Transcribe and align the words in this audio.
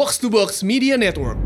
Box 0.00 0.16
to 0.16 0.32
Box 0.32 0.64
Media 0.64 0.96
Network. 0.96 1.36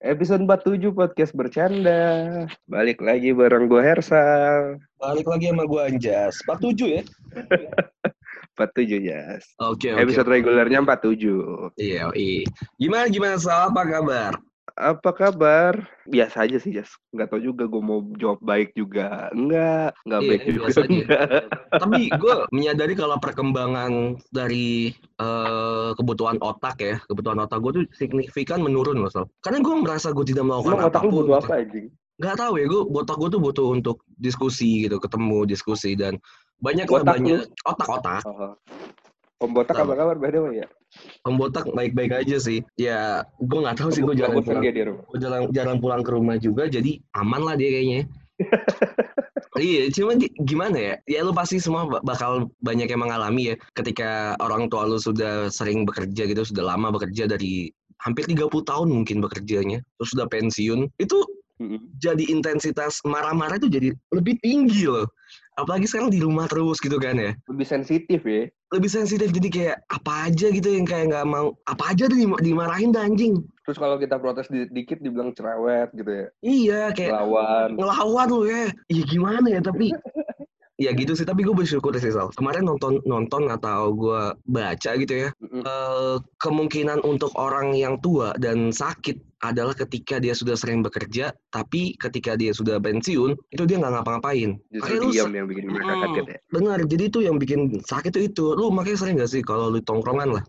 Episode 0.00 0.48
47 0.48 0.88
podcast 0.96 1.36
bercanda. 1.36 2.00
Balik 2.64 3.04
lagi 3.04 3.36
bareng 3.36 3.68
gue 3.68 3.84
Hersal. 3.84 4.80
Balik 5.00 5.26
lagi 5.32 5.48
sama 5.48 5.64
gue 5.64 5.80
Anjas. 5.80 6.34
47 6.44 6.96
ya? 7.00 7.02
47 8.60 9.08
Jas. 9.08 9.44
Oke, 9.56 9.88
oke. 9.96 10.00
Episode 10.04 10.28
regulernya 10.28 10.84
47. 10.84 11.72
Iya, 11.80 12.12
iya. 12.12 12.44
Gimana, 12.76 13.08
gimana, 13.08 13.36
Sal? 13.40 13.72
Apa 13.72 13.88
kabar? 13.88 14.32
Apa 14.76 15.10
kabar? 15.16 15.72
Biasa 16.04 16.44
aja 16.44 16.60
sih 16.60 16.76
Jas. 16.76 16.92
Nggak 17.16 17.32
tau 17.32 17.40
juga 17.40 17.64
gue 17.64 17.80
mau 17.80 18.04
jawab 18.20 18.44
baik 18.44 18.76
juga. 18.76 19.32
Enggak. 19.32 19.96
Nggak 20.04 20.20
Iya, 20.20 20.28
baik 20.28 20.42
juga. 20.44 20.60
biasa 20.60 20.78
aja. 20.84 21.04
Tapi 21.82 22.00
gue 22.12 22.34
menyadari 22.52 22.92
kalau 22.92 23.16
perkembangan 23.16 24.20
dari 24.28 24.92
eh, 25.16 25.90
kebutuhan 25.96 26.36
otak 26.44 26.76
ya, 26.84 27.00
kebutuhan 27.08 27.40
otak 27.40 27.64
gue 27.64 27.72
tuh 27.80 27.84
signifikan 27.96 28.60
menurun 28.60 29.00
loh, 29.00 29.08
Sal. 29.08 29.24
Karena 29.40 29.64
gue 29.64 29.74
merasa 29.80 30.12
gue 30.12 30.24
tidak 30.28 30.44
melakukan 30.44 30.76
Emang 30.76 30.88
otak 30.92 31.02
lu 31.08 31.10
butuh 31.24 31.40
apa 31.40 31.64
anjing? 31.64 31.88
Nggak 32.20 32.36
tahu 32.36 32.52
ya, 32.60 32.64
gue 32.68 32.82
otak 33.00 33.16
gue 33.16 33.28
tuh 33.32 33.40
butuh 33.40 33.66
untuk 33.72 33.96
diskusi 34.20 34.84
gitu, 34.84 35.00
ketemu, 35.00 35.48
diskusi, 35.48 35.96
dan 35.96 36.20
banyak 36.60 36.84
lah 36.84 37.00
Otak 37.00 37.16
banyak 37.16 37.40
otak-otak. 37.64 38.22
Oh. 38.28 38.54
Pembotak 39.40 39.72
Tahu. 39.72 39.88
apa 39.88 39.94
kabar 39.96 40.16
by 40.20 40.28
the 40.28 40.40
way 40.44 40.54
ya? 40.60 40.68
Pembotak 41.24 41.64
baik-baik 41.72 42.12
aja 42.12 42.36
sih. 42.36 42.60
Ya, 42.76 43.24
gue 43.40 43.58
nggak 43.64 43.80
tahu 43.80 43.88
sih 43.88 44.04
gue 44.04 44.12
jarang 44.12 44.44
pulang. 44.44 44.60
dia 44.60 44.74
di 44.76 44.84
rumah. 44.84 45.04
Gue 45.08 45.16
jarang, 45.16 45.44
jarang 45.48 45.78
pulang 45.80 46.02
ke 46.04 46.10
rumah 46.12 46.36
juga, 46.36 46.68
jadi 46.68 47.00
aman 47.16 47.48
lah 47.48 47.56
dia 47.56 47.72
kayaknya. 47.72 48.00
iya, 49.64 49.88
cuman 49.88 50.20
gimana 50.44 50.76
ya? 50.76 50.94
Ya 51.08 51.20
lu 51.24 51.32
pasti 51.32 51.56
semua 51.56 51.88
ba- 51.88 52.04
bakal 52.04 52.52
banyak 52.60 52.92
yang 52.92 53.00
mengalami 53.00 53.52
ya. 53.52 53.54
Ketika 53.72 54.36
orang 54.44 54.68
tua 54.68 54.84
lu 54.84 55.00
sudah 55.00 55.48
sering 55.48 55.88
bekerja 55.88 56.28
gitu, 56.28 56.44
sudah 56.44 56.76
lama 56.76 56.92
bekerja 56.92 57.24
dari 57.24 57.72
hampir 58.04 58.28
30 58.28 58.44
tahun 58.44 58.88
mungkin 58.92 59.24
bekerjanya, 59.24 59.80
terus 59.96 60.12
sudah 60.12 60.28
pensiun, 60.28 60.88
itu 61.00 61.16
Jadi 62.00 62.32
intensitas 62.32 63.04
marah-marah 63.04 63.60
itu 63.60 63.68
jadi 63.68 63.92
lebih 64.10 64.40
tinggi 64.40 64.88
loh. 64.88 65.04
Apalagi 65.60 65.84
sekarang 65.84 66.08
di 66.08 66.24
rumah 66.24 66.48
terus 66.48 66.80
gitu 66.80 66.96
kan 66.96 67.20
ya. 67.20 67.36
Lebih 67.52 67.66
sensitif 67.68 68.24
ya. 68.24 68.48
Lebih 68.70 68.88
sensitif, 68.88 69.28
jadi 69.34 69.48
kayak 69.50 69.76
apa 69.90 70.30
aja 70.30 70.46
gitu 70.48 70.68
yang 70.72 70.86
kayak 70.86 71.10
nggak 71.10 71.26
mau, 71.26 71.52
apa 71.66 71.90
aja 71.90 72.06
tuh 72.06 72.16
dim- 72.16 72.38
dimarahin 72.40 72.94
dah 72.94 73.02
anjing. 73.04 73.42
Terus 73.66 73.76
kalau 73.76 73.98
kita 73.98 74.16
protes 74.16 74.46
di- 74.48 74.70
dikit 74.70 75.02
dibilang 75.02 75.34
cerewet 75.36 75.90
gitu 75.92 76.08
ya. 76.08 76.26
Iya, 76.40 76.82
kayak 76.94 77.12
Lawan. 77.12 77.68
ngelawan 77.76 78.28
lu 78.30 78.42
ya. 78.48 78.70
Iya 78.88 79.02
gimana 79.10 79.46
ya 79.52 79.60
tapi 79.60 79.90
ya 80.80 80.96
gitu 80.96 81.12
sih 81.12 81.28
tapi 81.28 81.44
gue 81.44 81.52
bersyukur 81.52 81.92
sih 82.00 82.08
Sal. 82.08 82.32
Kemarin 82.32 82.64
nonton 82.64 83.04
nonton 83.04 83.52
atau 83.52 83.92
gue 83.92 84.22
baca 84.48 84.90
gitu 84.96 85.12
ya. 85.12 85.28
Mm-mm. 85.44 85.62
eh, 85.62 86.16
kemungkinan 86.40 87.04
untuk 87.04 87.36
orang 87.36 87.76
yang 87.76 88.00
tua 88.00 88.32
dan 88.40 88.72
sakit 88.72 89.20
adalah 89.40 89.72
ketika 89.72 90.20
dia 90.20 90.36
sudah 90.36 90.52
sering 90.52 90.84
bekerja, 90.84 91.32
tapi 91.48 91.96
ketika 91.96 92.36
dia 92.36 92.52
sudah 92.52 92.76
pensiun 92.76 93.36
itu 93.52 93.62
dia 93.64 93.80
nggak 93.80 94.00
ngapa-ngapain. 94.00 94.60
Justru 94.68 94.92
lu 95.00 95.08
diam 95.12 95.32
yang 95.32 95.48
bikin 95.48 95.64
mereka 95.68 95.92
Mm, 95.96 96.00
kaget 96.00 96.26
ya. 96.28 96.38
Benar, 96.52 96.78
jadi 96.84 97.04
itu 97.08 97.18
yang 97.24 97.36
bikin 97.40 97.60
sakit 97.84 98.12
itu 98.16 98.20
itu. 98.32 98.46
Lu 98.52 98.68
makanya 98.72 98.98
sering 99.00 99.16
gak 99.16 99.32
sih 99.32 99.40
kalau 99.40 99.72
lu 99.72 99.80
tongkrongan 99.80 100.40
lah. 100.40 100.44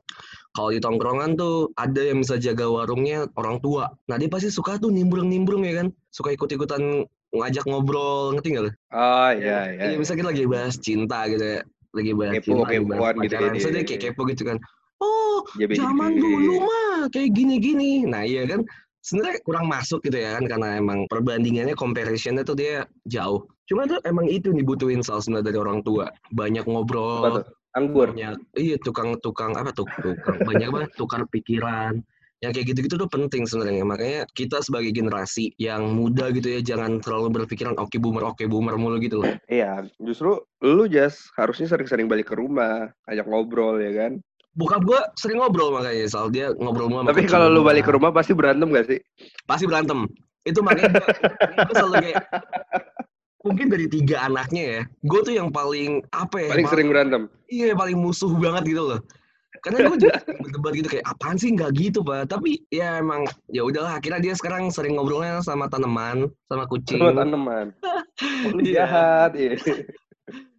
Kalau 0.52 0.70
di 0.76 0.84
tongkrongan 0.84 1.40
tuh 1.40 1.72
ada 1.80 2.02
yang 2.04 2.20
bisa 2.20 2.36
jaga 2.36 2.68
warungnya 2.68 3.24
orang 3.40 3.64
tua. 3.64 3.88
Nah 4.12 4.20
dia 4.20 4.28
pasti 4.28 4.52
suka 4.52 4.76
tuh 4.76 4.92
nimbrung-nimbrung 4.92 5.64
ya 5.64 5.80
kan. 5.80 5.88
Suka 6.12 6.36
ikut-ikutan 6.36 7.08
ngajak 7.32 7.66
ngobrol, 7.68 8.36
ngerti 8.36 8.48
gak 8.60 8.64
lu? 8.68 8.72
Oh 8.92 9.30
iya 9.32 9.72
iya. 9.72 9.84
Iya, 9.92 9.96
misalnya 9.96 10.20
kita 10.24 10.30
lagi 10.36 10.46
bahas 10.48 10.76
cinta 10.78 11.20
gitu 11.32 11.44
ya. 11.44 11.60
Lagi 11.92 12.12
bahas 12.16 12.34
Kepo, 12.40 12.64
cinta, 12.64 12.68
kepoan 12.72 13.16
gitu. 13.24 13.36
So, 13.60 13.68
dia 13.72 13.84
kayak 13.84 14.02
kepo 14.12 14.22
gitu 14.28 14.44
kan. 14.48 14.58
Oh, 15.02 15.44
beda- 15.56 15.76
zaman 15.80 16.12
dulu 16.20 16.54
mah 16.68 17.08
kayak 17.10 17.30
gini-gini. 17.32 18.04
Nah 18.06 18.24
iya 18.28 18.44
kan. 18.46 18.64
Sebenarnya 19.02 19.42
kurang 19.42 19.66
masuk 19.66 20.06
gitu 20.06 20.14
ya 20.14 20.38
kan 20.38 20.46
karena 20.46 20.78
emang 20.78 21.10
perbandingannya 21.10 21.74
comparisonnya 21.74 22.46
tuh 22.46 22.54
dia 22.54 22.86
jauh. 23.10 23.50
Cuma 23.66 23.90
tuh 23.90 23.98
emang 24.06 24.30
itu 24.30 24.54
nih 24.54 24.62
butuhin 24.62 25.02
sal 25.02 25.18
sebenarnya 25.26 25.50
dari 25.50 25.58
orang 25.58 25.82
tua. 25.82 26.14
Banyak 26.30 26.70
ngobrol? 26.70 27.42
Anggur. 27.72 28.12
banyak 28.12 28.36
iya 28.60 28.76
tukang-tukang 28.84 29.56
apa 29.56 29.72
tuh 29.72 29.88
tukang 30.04 30.44
banyak 30.44 30.68
banget 30.70 30.92
tukar 31.00 31.24
pikiran. 31.32 32.04
Yang 32.42 32.52
kayak 32.58 32.68
gitu-gitu 32.74 32.96
tuh 32.98 33.06
penting 33.06 33.46
sebenarnya. 33.46 33.86
Makanya 33.86 34.20
kita 34.34 34.66
sebagai 34.66 34.90
generasi 34.90 35.54
yang 35.56 35.94
muda 35.94 36.34
gitu 36.34 36.50
ya 36.50 36.60
jangan 36.66 36.98
terlalu 36.98 37.38
berpikiran 37.38 37.78
oke 37.78 37.94
boomer 37.96 38.26
oke 38.26 38.42
boomer 38.50 38.74
mulu 38.76 38.98
gitu 38.98 39.22
loh. 39.22 39.30
Iya, 39.46 39.86
justru 40.02 40.42
lu 40.60 40.90
Jas 40.90 41.30
harusnya 41.38 41.70
sering-sering 41.70 42.10
balik 42.10 42.34
ke 42.34 42.36
rumah, 42.36 42.90
ajak 43.06 43.30
ngobrol 43.30 43.78
ya 43.78 43.94
kan. 43.94 44.18
Bokap 44.52 44.82
gue 44.84 45.00
sering 45.16 45.40
ngobrol 45.40 45.72
makanya 45.72 46.10
Sal 46.10 46.28
dia 46.28 46.52
ngobrol 46.52 46.90
mulu 46.90 47.06
sama 47.06 47.14
Tapi 47.14 47.24
kalau 47.24 47.48
lu 47.48 47.62
balik 47.62 47.88
ke 47.88 47.94
rumah 47.94 48.12
pasti 48.12 48.36
berantem 48.36 48.68
gak 48.68 48.84
sih? 48.84 49.00
pasti 49.48 49.64
berantem 49.64 50.10
itu 50.44 50.60
makanya 50.60 50.92
gue 51.64 51.72
selalu 51.72 51.96
kayak 52.04 52.18
mungkin 53.42 53.68
dari 53.70 53.88
tiga 53.88 54.28
anaknya 54.28 54.64
ya 54.68 54.82
gue 54.84 55.20
tuh 55.24 55.32
yang 55.32 55.50
paling 55.50 56.04
apa 56.12 56.36
ya 56.36 56.50
Paling 56.52 56.52
paling- 56.52 56.68
sering 56.68 56.88
berantem. 56.92 57.22
iya 57.48 57.72
paling 57.72 57.96
musuh 57.96 58.28
banget 58.36 58.76
gitu 58.76 58.84
loh 58.86 59.00
karena 59.62 59.78
gue 59.86 59.98
juga 60.00 60.18
berdebat 60.38 60.74
gitu 60.74 60.88
kayak 60.90 61.06
apaan 61.06 61.38
sih 61.38 61.50
nggak 61.50 61.72
gitu 61.74 62.02
pak 62.02 62.26
tapi 62.28 62.66
ya 62.68 62.98
emang 62.98 63.24
ya 63.48 63.62
udahlah 63.62 63.96
akhirnya 63.96 64.18
dia 64.20 64.34
sekarang 64.34 64.68
sering 64.68 64.94
ngobrolnya 64.94 65.38
sama 65.40 65.66
tanaman 65.66 66.26
sama 66.46 66.66
kucing 66.66 66.98
Sama 66.98 67.14
tanaman. 67.16 67.68
Oh, 68.44 68.54
lu 68.54 68.62
Iya. 68.62 68.86
jahat. 68.86 69.32
Iya. 69.34 69.58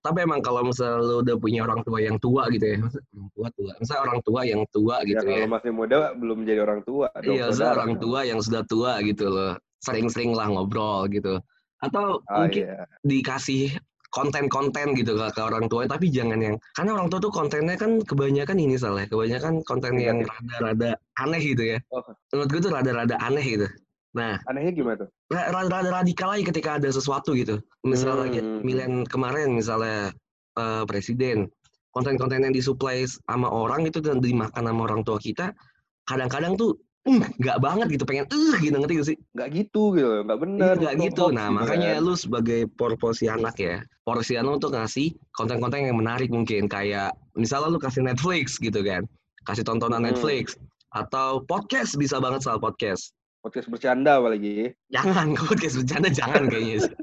tapi 0.01 0.19
emang 0.21 0.39
kalau 0.39 0.63
misalnya 0.63 0.99
lu 0.99 1.21
udah 1.21 1.37
punya 1.37 1.63
orang 1.63 1.79
tua 1.81 1.99
yang 1.99 2.19
tua 2.19 2.51
gitu 2.51 2.67
ya 2.67 2.79
orang 2.83 3.31
tua 3.33 3.49
tua 3.53 3.71
misalnya 3.77 4.03
orang 4.03 4.21
tua 4.21 4.41
yang 4.43 4.63
tua 4.69 4.95
Ya, 4.99 5.07
gitu 5.07 5.25
ya, 5.25 5.31
kalau 5.33 5.49
masih 5.49 5.71
muda 5.71 5.97
belum 6.13 6.39
jadi 6.43 6.61
orang 6.61 6.81
tua. 6.83 7.07
dong, 7.17 7.33
Iya, 7.33 7.47
saudara. 7.51 7.75
orang 7.77 7.93
tua 7.97 8.21
yang 8.23 8.39
sudah 8.39 8.63
tua 8.65 8.93
gitu 9.01 9.27
loh. 9.27 9.53
Sering-sering 9.79 10.31
lah 10.31 10.47
ngobrol 10.47 11.07
gitu. 11.09 11.39
Atau 11.79 12.19
Oh 12.21 12.35
mungkin 12.37 12.67
iya. 12.67 12.87
dikasih 13.03 13.79
konten-konten 14.13 14.93
gitu 14.93 15.17
ke, 15.17 15.27
ke 15.33 15.41
orang 15.41 15.67
tua, 15.73 15.89
tapi 15.89 16.13
jangan 16.13 16.39
yang 16.39 16.57
karena 16.77 16.93
orang 16.95 17.09
tua 17.09 17.19
tuh 17.19 17.33
kontennya 17.33 17.81
kan 17.81 18.05
kebanyakan 18.05 18.61
ini 18.61 18.77
salah, 18.77 19.09
kebanyakan 19.09 19.65
konten 19.65 19.97
yang 19.97 20.21
rada-rada 20.23 21.01
aneh 21.17 21.41
gitu 21.41 21.77
ya. 21.77 21.79
Oh. 21.89 22.05
Menurut 22.31 22.49
gue 22.53 22.61
tuh 22.61 22.73
rada-rada 22.77 23.17
aneh 23.19 23.45
gitu. 23.45 23.69
Nah, 24.13 24.37
Anehnya 24.45 24.77
gimana 24.77 24.97
tuh? 25.01 25.09
ra- 25.33 25.49
rada-rada 25.49 26.05
radikal 26.05 26.29
aja 26.37 26.45
ketika 26.45 26.77
ada 26.77 26.93
sesuatu 26.93 27.33
gitu. 27.33 27.65
Misalnya 27.81 28.29
lagi 28.29 28.39
Hmm. 28.45 28.61
pemilihan 28.61 28.93
kemarin 29.09 29.57
misalnya 29.57 30.13
eh, 30.53 30.85
presiden, 30.85 31.49
konten-konten 31.97 32.45
yang 32.45 32.53
disuplai 32.53 33.09
sama 33.09 33.49
orang 33.49 33.89
itu 33.89 34.05
dan 34.05 34.21
dimakan 34.21 34.69
sama 34.69 34.81
orang 34.85 35.01
tua 35.01 35.17
kita, 35.17 35.57
kadang-kadang 36.05 36.61
tuh 36.61 36.77
"Uh, 37.03 37.19
nggak 37.43 37.59
banget 37.59 37.87
gitu 37.99 38.05
pengen 38.07 38.31
eh 38.31 38.57
gitu 38.63 38.77
ngerti 38.79 38.95
gak 38.95 39.09
sih? 39.11 39.17
Nggak 39.35 39.49
gitu 39.59 39.83
gitu, 39.99 40.09
nggak 40.23 40.39
Iya, 40.39 40.43
benar. 40.47 40.75
nggak 40.79 40.95
itu 40.95 41.03
gitu. 41.11 41.25
Nah 41.35 41.47
gitu 41.51 41.57
makanya 41.59 41.91
kan. 41.99 42.05
lu 42.07 42.15
sebagai 42.15 42.61
porsi 42.79 43.27
anak 43.27 43.55
ya, 43.59 43.77
porsi 44.03 44.39
anak 44.39 44.63
untuk 44.63 44.71
ngasih 44.73 45.11
konten-konten 45.35 45.91
yang 45.91 45.99
menarik 45.99 46.31
mungkin 46.31 46.71
kayak 46.71 47.11
misalnya 47.35 47.75
lu 47.75 47.83
kasih 47.83 48.07
Netflix 48.07 48.55
gitu 48.57 48.87
kan, 48.87 49.03
kasih 49.47 49.67
tontonan 49.67 50.07
Hmm. 50.07 50.15
Netflix 50.15 50.55
atau 50.95 51.43
podcast 51.43 51.99
bisa 51.99 52.23
banget 52.23 52.47
soal 52.47 52.63
podcast. 52.63 53.11
podcast 53.43 53.67
bercanda 53.67 54.23
apalagi. 54.23 54.71
Jangan 54.95 55.35
podcast 55.51 55.83
bercanda 55.83 56.07
jangan 56.07 56.47
kayaknya 56.47 56.87
sih. 56.87 56.95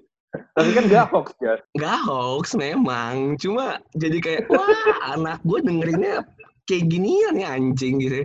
Tapi 0.56 0.70
kan 0.72 0.84
nggak 0.88 1.06
hoax 1.12 1.28
ya. 1.44 1.60
Nggak 1.76 2.00
hoax 2.08 2.46
memang, 2.56 3.36
cuma 3.36 3.84
jadi 4.00 4.18
kayak 4.24 4.44
wah 4.48 4.72
anak 5.12 5.44
gue 5.44 5.60
dengerinnya 5.60 6.24
kayak 6.63 6.88
ginian 6.88 7.36
ya 7.36 7.60
anjing 7.60 8.00
gitu. 8.00 8.24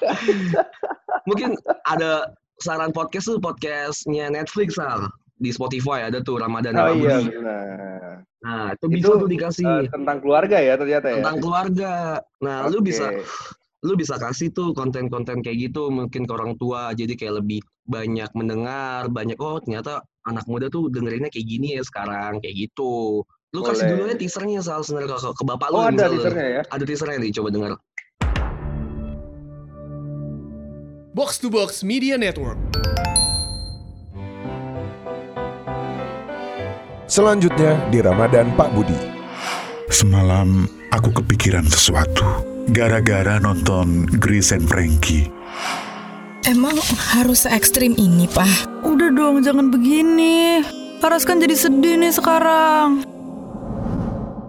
Mungkin 1.28 1.56
ada 1.84 2.30
saran 2.58 2.90
podcast 2.90 3.26
tuh 3.26 3.38
podcastnya 3.38 4.28
Netflix 4.28 4.76
Sal. 4.76 5.08
di 5.40 5.48
Spotify 5.48 6.04
ada 6.04 6.20
tuh 6.20 6.36
Ramadan 6.36 6.76
Oh 6.76 6.92
iya 6.92 7.16
benar. 7.18 8.20
Nah, 8.44 8.76
itu 8.76 8.84
Itu, 8.84 8.92
bisa 8.92 9.12
tuh 9.16 9.24
dikasih 9.26 9.64
Eh, 9.64 9.88
tentang 9.88 10.20
keluarga 10.20 10.60
ya 10.60 10.76
ternyata 10.76 11.08
ya. 11.08 11.16
tentang 11.16 11.40
keluarga. 11.40 11.92
Nah, 12.38 12.68
lu 12.68 12.78
Oke. 12.78 12.92
bisa 12.92 13.08
lu 13.80 13.96
bisa 13.96 14.20
kasih 14.20 14.52
tuh 14.52 14.76
konten-konten 14.76 15.40
kayak 15.40 15.72
gitu 15.72 15.88
mungkin 15.88 16.28
ke 16.28 16.32
orang 16.36 16.52
tua 16.54 16.92
jadi 16.92 17.16
kayak 17.16 17.40
lebih 17.40 17.64
banyak 17.86 18.28
mendengar 18.36 19.08
banyak 19.08 19.40
oh 19.40 19.56
ternyata 19.56 20.04
anak 20.28 20.44
muda 20.44 20.68
tuh 20.68 20.92
dengerinnya 20.92 21.32
kayak 21.32 21.48
gini 21.48 21.68
ya 21.72 21.82
sekarang 21.82 22.44
kayak 22.44 22.68
gitu 22.68 23.24
lu 23.50 23.60
kasih 23.64 23.88
Boleh. 23.88 23.96
dulu 23.96 24.04
ya 24.06 24.16
teasernya 24.20 24.60
soal 24.60 24.84
sebenarnya 24.84 25.16
ke, 25.16 25.32
ke 25.32 25.44
bapak 25.48 25.68
lu 25.72 25.74
Oh 25.74 25.88
ada 25.88 26.06
teasernya 26.06 26.46
ya. 26.52 26.62
ada 26.68 26.84
teasernya 26.84 27.18
nih 27.18 27.32
coba 27.32 27.48
dengar 27.48 27.70
Box 31.10 31.42
to 31.42 31.50
Box 31.50 31.82
Media 31.82 32.14
Network. 32.14 32.54
Selanjutnya 37.10 37.82
di 37.90 37.98
Ramadan 37.98 38.54
Pak 38.54 38.70
Budi. 38.70 38.94
Semalam 39.90 40.70
aku 40.94 41.10
kepikiran 41.10 41.66
sesuatu. 41.66 42.46
Gara-gara 42.70 43.42
nonton 43.42 44.06
Grace 44.22 44.54
and 44.54 44.70
Frankie. 44.70 45.26
Emang 46.46 46.78
harus 47.10 47.42
se 47.42 47.50
ekstrim 47.50 47.98
ini, 47.98 48.30
Pak? 48.30 48.86
Udah 48.86 49.10
dong, 49.10 49.42
jangan 49.42 49.66
begini. 49.74 50.62
Laras 51.02 51.26
kan 51.26 51.42
jadi 51.42 51.58
sedih 51.58 51.98
nih 51.98 52.14
sekarang. 52.14 53.02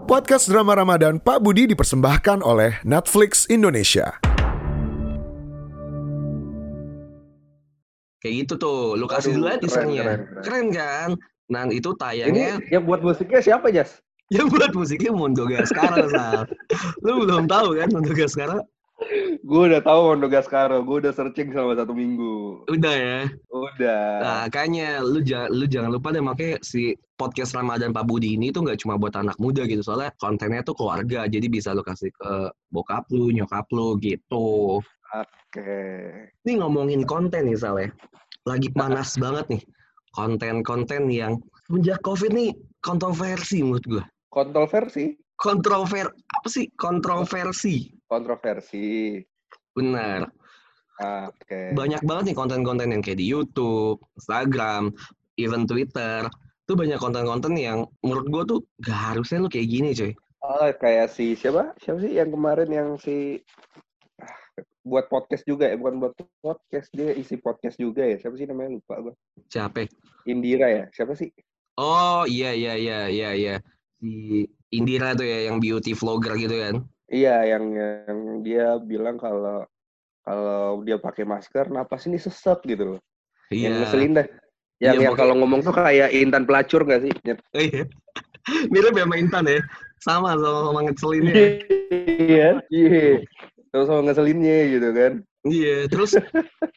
Podcast 0.06 0.46
drama 0.46 0.78
Ramadan 0.78 1.18
Pak 1.18 1.42
Budi 1.42 1.66
dipersembahkan 1.74 2.46
oleh 2.46 2.78
Netflix 2.86 3.50
Indonesia. 3.50 4.31
Kayak 8.22 8.34
gitu 8.46 8.54
tuh, 8.62 8.80
lu 8.96 9.10
kasih 9.10 9.34
dulu 9.34 9.50
aja 9.50 9.58
keren, 9.58 9.90
keren, 9.90 9.90
Keren, 9.98 10.20
keren. 10.46 10.66
kan? 10.72 11.10
Nah 11.50 11.68
itu 11.74 11.90
Ini 11.92 12.00
tayangnya 12.00 12.54
yang 12.70 12.86
buat 12.86 13.02
musiknya 13.02 13.42
siapa, 13.42 13.74
Jas? 13.74 13.98
yang 14.36 14.48
buat 14.48 14.72
musiknya 14.72 15.12
Mondo 15.12 15.50
Gascaro, 15.50 16.06
Sal. 16.08 16.46
Lu 17.04 17.26
belum 17.26 17.50
tahu 17.50 17.82
kan 17.82 17.90
Mondo 17.92 18.14
Gascaro? 18.14 18.62
Gue 19.42 19.74
udah 19.74 19.82
tahu 19.82 20.14
Monogascaro, 20.14 20.86
gue 20.86 20.98
udah 21.02 21.14
searching 21.14 21.50
selama 21.50 21.74
satu 21.74 21.94
minggu. 21.98 22.64
Udah 22.70 22.94
ya. 22.94 23.20
Udah. 23.50 24.06
Nah, 24.22 24.44
kayaknya 24.54 25.02
lu 25.02 25.26
jangan 25.26 25.50
lu 25.50 25.66
jangan 25.66 25.90
lupa 25.90 26.14
deh 26.14 26.22
makanya 26.22 26.62
si 26.62 26.94
podcast 27.18 27.58
Ramadan 27.58 27.90
Pak 27.94 28.06
Budi 28.06 28.38
ini 28.38 28.54
tuh 28.54 28.62
nggak 28.66 28.82
cuma 28.86 29.02
buat 29.02 29.14
anak 29.18 29.38
muda 29.42 29.66
gitu 29.66 29.82
soalnya 29.82 30.14
kontennya 30.22 30.62
tuh 30.62 30.78
keluarga 30.78 31.26
jadi 31.26 31.46
bisa 31.50 31.74
lu 31.74 31.82
kasih 31.86 32.14
ke 32.14 32.32
bokap 32.74 33.06
lu 33.14 33.30
nyokap 33.34 33.66
lu 33.74 33.98
gitu 34.02 34.82
Oke. 35.12 35.76
ini 36.48 36.54
ngomongin 36.64 37.04
konten 37.04 37.52
nih 37.52 37.60
Sal 37.60 37.76
ya 37.80 37.90
lagi 38.48 38.72
panas 38.72 39.20
banget 39.20 39.46
nih 39.52 39.64
konten-konten 40.16 41.12
yang 41.12 41.36
semenjak 41.68 42.00
covid 42.00 42.32
nih 42.32 42.56
kontroversi 42.80 43.60
menurut 43.60 43.86
gua 43.88 44.06
Kontroversi? 44.32 45.20
kontrover 45.36 46.08
apa 46.08 46.48
sih 46.48 46.72
kontroversi 46.80 47.92
Kontroversi. 48.08 49.20
benar 49.76 50.32
Oke. 51.02 51.74
banyak 51.74 52.06
banget 52.06 52.24
nih 52.32 52.38
konten-konten 52.38 52.94
yang 52.94 53.02
kayak 53.02 53.18
di 53.18 53.26
YouTube, 53.26 53.98
Instagram, 54.22 54.94
even 55.34 55.66
Twitter. 55.66 56.30
Tuh 56.70 56.78
banyak 56.78 57.02
konten-konten 57.02 57.58
yang 57.58 57.90
menurut 58.06 58.30
gue 58.30 58.44
tuh 58.46 58.60
gak 58.86 59.00
harusnya 59.10 59.42
lu 59.42 59.50
kayak 59.50 59.66
gini 59.66 59.98
cuy. 59.98 60.14
Oh, 60.46 60.70
kayak 60.78 61.10
si 61.10 61.34
siapa? 61.34 61.74
Siapa 61.82 62.06
sih 62.06 62.14
yang 62.22 62.30
kemarin 62.30 62.70
yang 62.70 62.90
si 63.02 63.42
buat 64.82 65.06
podcast 65.08 65.46
juga 65.46 65.70
ya, 65.70 65.78
bukan 65.78 66.02
buat 66.02 66.14
podcast 66.42 66.90
dia 66.94 67.14
isi 67.14 67.38
podcast 67.38 67.78
juga 67.78 68.02
ya. 68.02 68.18
Siapa 68.18 68.36
sih 68.38 68.50
namanya 68.50 68.82
lupa 68.82 68.98
gue. 69.00 69.14
Siapa? 69.48 69.86
Indira 70.26 70.68
ya. 70.70 70.84
Siapa 70.90 71.14
sih? 71.14 71.30
Oh 71.78 72.26
iya 72.26 72.52
iya 72.52 72.74
iya 72.76 73.00
iya 73.08 73.30
iya. 73.34 73.56
Si 74.02 74.44
Indira 74.74 75.14
tuh 75.14 75.26
ya 75.28 75.52
yang 75.52 75.62
beauty 75.62 75.94
vlogger 75.94 76.34
gitu 76.36 76.56
kan. 76.58 76.76
Iya, 77.12 77.44
yang 77.58 77.64
yang 77.76 78.20
dia 78.42 78.80
bilang 78.80 79.20
kalau 79.20 79.68
kalau 80.24 80.80
dia 80.86 80.96
pakai 81.02 81.26
masker, 81.28 81.68
napas 81.70 82.08
ini 82.08 82.18
sesek 82.18 82.64
gitu 82.66 82.96
loh. 82.96 83.00
Yang 83.52 83.74
Iya. 83.74 83.80
ngeselin 83.84 84.12
dah. 84.16 84.28
Yang, 84.82 84.96
Iya, 84.98 85.04
yang 85.06 85.16
kalau 85.20 85.34
ngomong 85.38 85.62
tuh 85.62 85.76
kayak 85.76 86.10
Intan 86.16 86.48
pelacur 86.48 86.82
gak 86.88 87.06
sih? 87.06 87.14
Nyet. 87.22 87.40
Iya. 87.54 87.84
Mirip 88.74 88.98
ya 88.98 89.06
sama 89.06 89.16
Intan 89.20 89.46
ya. 89.46 89.62
Sama 90.02 90.30
sama 90.34 90.60
sama 90.66 90.80
ngeselinnya. 90.88 91.34
Iya. 92.18 92.50
Iya. 92.72 93.22
Terus 93.72 93.88
sama 93.88 94.02
ngeselinnya 94.04 94.58
gitu 94.68 94.90
kan. 94.92 95.14
Iya, 95.48 95.90
terus 95.90 96.14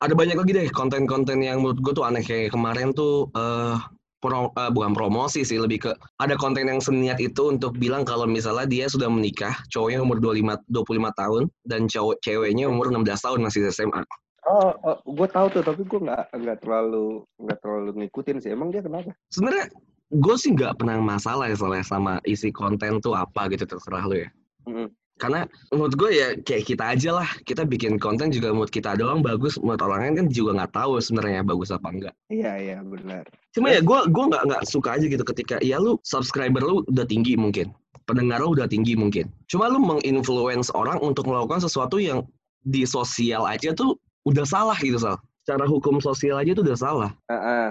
ada 0.01 0.15
banyak 0.17 0.41
lagi 0.41 0.53
deh 0.57 0.69
konten-konten 0.73 1.43
yang 1.45 1.61
menurut 1.61 1.83
gue 1.85 1.93
tuh 1.93 2.07
aneh 2.07 2.25
kayak 2.25 2.55
kemarin 2.55 2.97
tuh 2.97 3.29
eh 3.37 3.77
pro- 4.25 4.55
eh, 4.57 4.71
bukan 4.73 4.97
promosi 4.97 5.45
sih 5.45 5.61
lebih 5.61 5.85
ke 5.85 5.91
ada 6.17 6.33
konten 6.41 6.65
yang 6.65 6.81
seniat 6.81 7.21
itu 7.21 7.53
untuk 7.53 7.77
bilang 7.77 8.09
kalau 8.09 8.25
misalnya 8.25 8.65
dia 8.65 8.89
sudah 8.89 9.13
menikah, 9.13 9.53
cowoknya 9.69 10.01
umur 10.01 10.17
25 10.17 10.57
25 10.73 11.13
tahun 11.13 11.43
dan 11.69 11.85
cowok 11.85 12.17
ceweknya 12.25 12.65
umur 12.73 12.89
16 12.89 13.21
tahun 13.21 13.45
masih 13.45 13.69
SMA. 13.69 14.01
Oh, 14.49 14.73
oh 14.85 14.97
gue 15.05 15.29
tahu 15.29 15.47
tuh, 15.61 15.63
tapi 15.65 15.85
gue 15.85 16.01
nggak 16.01 16.37
nggak 16.37 16.59
terlalu 16.65 17.25
nggak 17.37 17.59
terlalu 17.61 17.91
ngikutin 18.01 18.37
sih. 18.41 18.51
Emang 18.53 18.73
dia 18.73 18.81
kenapa? 18.81 19.13
Sebenarnya 19.29 19.69
gue 20.09 20.37
sih 20.41 20.53
nggak 20.57 20.81
pernah 20.81 21.01
masalah 21.01 21.53
ya 21.53 21.57
soalnya 21.57 21.85
sama 21.85 22.21
isi 22.25 22.49
konten 22.49 23.01
tuh 23.05 23.13
apa 23.13 23.49
gitu 23.53 23.69
terserah 23.69 24.05
lu 24.09 24.17
ya. 24.21 24.29
Mm-mm. 24.65 24.89
Karena 25.25 25.49
menurut 25.73 25.97
gue 25.97 26.11
ya 26.13 26.29
kayak 26.37 26.65
kita 26.69 26.85
aja 26.85 27.11
lah, 27.17 27.29
kita 27.49 27.65
bikin 27.65 27.97
konten 27.97 28.29
juga 28.29 28.53
menurut 28.53 28.69
kita 28.69 28.93
doang 28.93 29.25
bagus, 29.25 29.57
menurut 29.57 29.81
orang 29.81 30.01
lain 30.05 30.15
kan 30.21 30.27
juga 30.29 30.61
nggak 30.61 30.73
tahu 30.77 31.01
sebenarnya 31.01 31.41
bagus 31.41 31.73
apa 31.73 31.89
enggak. 31.89 32.15
Iya 32.29 32.53
iya 32.61 32.79
benar. 32.85 33.25
Cuma 33.57 33.73
ya 33.73 33.81
gue 33.81 33.99
gua 34.13 34.25
nggak 34.29 34.45
nggak 34.53 34.63
suka 34.69 35.01
aja 35.01 35.09
gitu 35.09 35.25
ketika 35.25 35.57
ya 35.65 35.81
lu 35.81 35.97
subscriber 36.05 36.61
lu 36.61 36.85
udah 36.93 37.09
tinggi 37.09 37.41
mungkin, 37.41 37.73
pendengar 38.05 38.45
lu 38.45 38.53
udah 38.53 38.69
tinggi 38.69 39.01
mungkin. 39.01 39.33
Cuma 39.49 39.73
lu 39.73 39.81
menginfluence 39.81 40.69
orang 40.77 41.01
untuk 41.01 41.25
melakukan 41.25 41.65
sesuatu 41.65 41.97
yang 41.97 42.21
di 42.69 42.85
sosial 42.85 43.49
aja 43.49 43.73
tuh 43.73 43.97
udah 44.29 44.45
salah 44.45 44.77
gitu 44.77 45.01
sal. 45.01 45.17
Secara 45.49 45.65
hukum 45.65 46.05
sosial 46.05 46.37
aja 46.37 46.53
tuh 46.53 46.69
udah 46.69 46.77
salah. 46.77 47.11
Ah, 47.33 47.37
ah. 47.41 47.69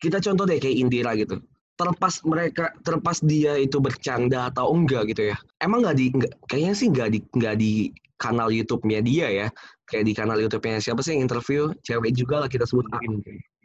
Kita 0.00 0.24
contoh 0.24 0.48
deh 0.48 0.56
kayak 0.56 0.76
Indira 0.76 1.12
gitu. 1.20 1.36
Terlepas 1.76 2.24
mereka, 2.24 2.72
terlepas 2.80 3.20
dia 3.20 3.60
itu 3.60 3.76
bercanda 3.76 4.48
atau 4.48 4.72
enggak 4.72 5.12
gitu 5.12 5.28
ya. 5.28 5.36
Emang 5.60 5.84
nggak 5.84 5.96
di, 6.00 6.06
nggak- 6.08 6.34
kayaknya 6.48 6.72
sih 6.72 6.88
nggak 6.88 7.08
di 7.12 7.18
nggak 7.36 7.54
di 7.60 7.72
kanal 8.16 8.48
YouTube-nya 8.48 9.04
dia 9.04 9.28
ya. 9.28 9.46
Kayak 9.84 10.04
di 10.08 10.12
kanal 10.16 10.40
YouTube-nya 10.40 10.80
siapa 10.80 11.04
sih 11.04 11.14
yang 11.14 11.28
interview 11.28 11.70
cewek 11.84 12.16
juga 12.16 12.42
lah 12.42 12.48
kita 12.48 12.64
sebut 12.64 12.88
A. 12.96 12.98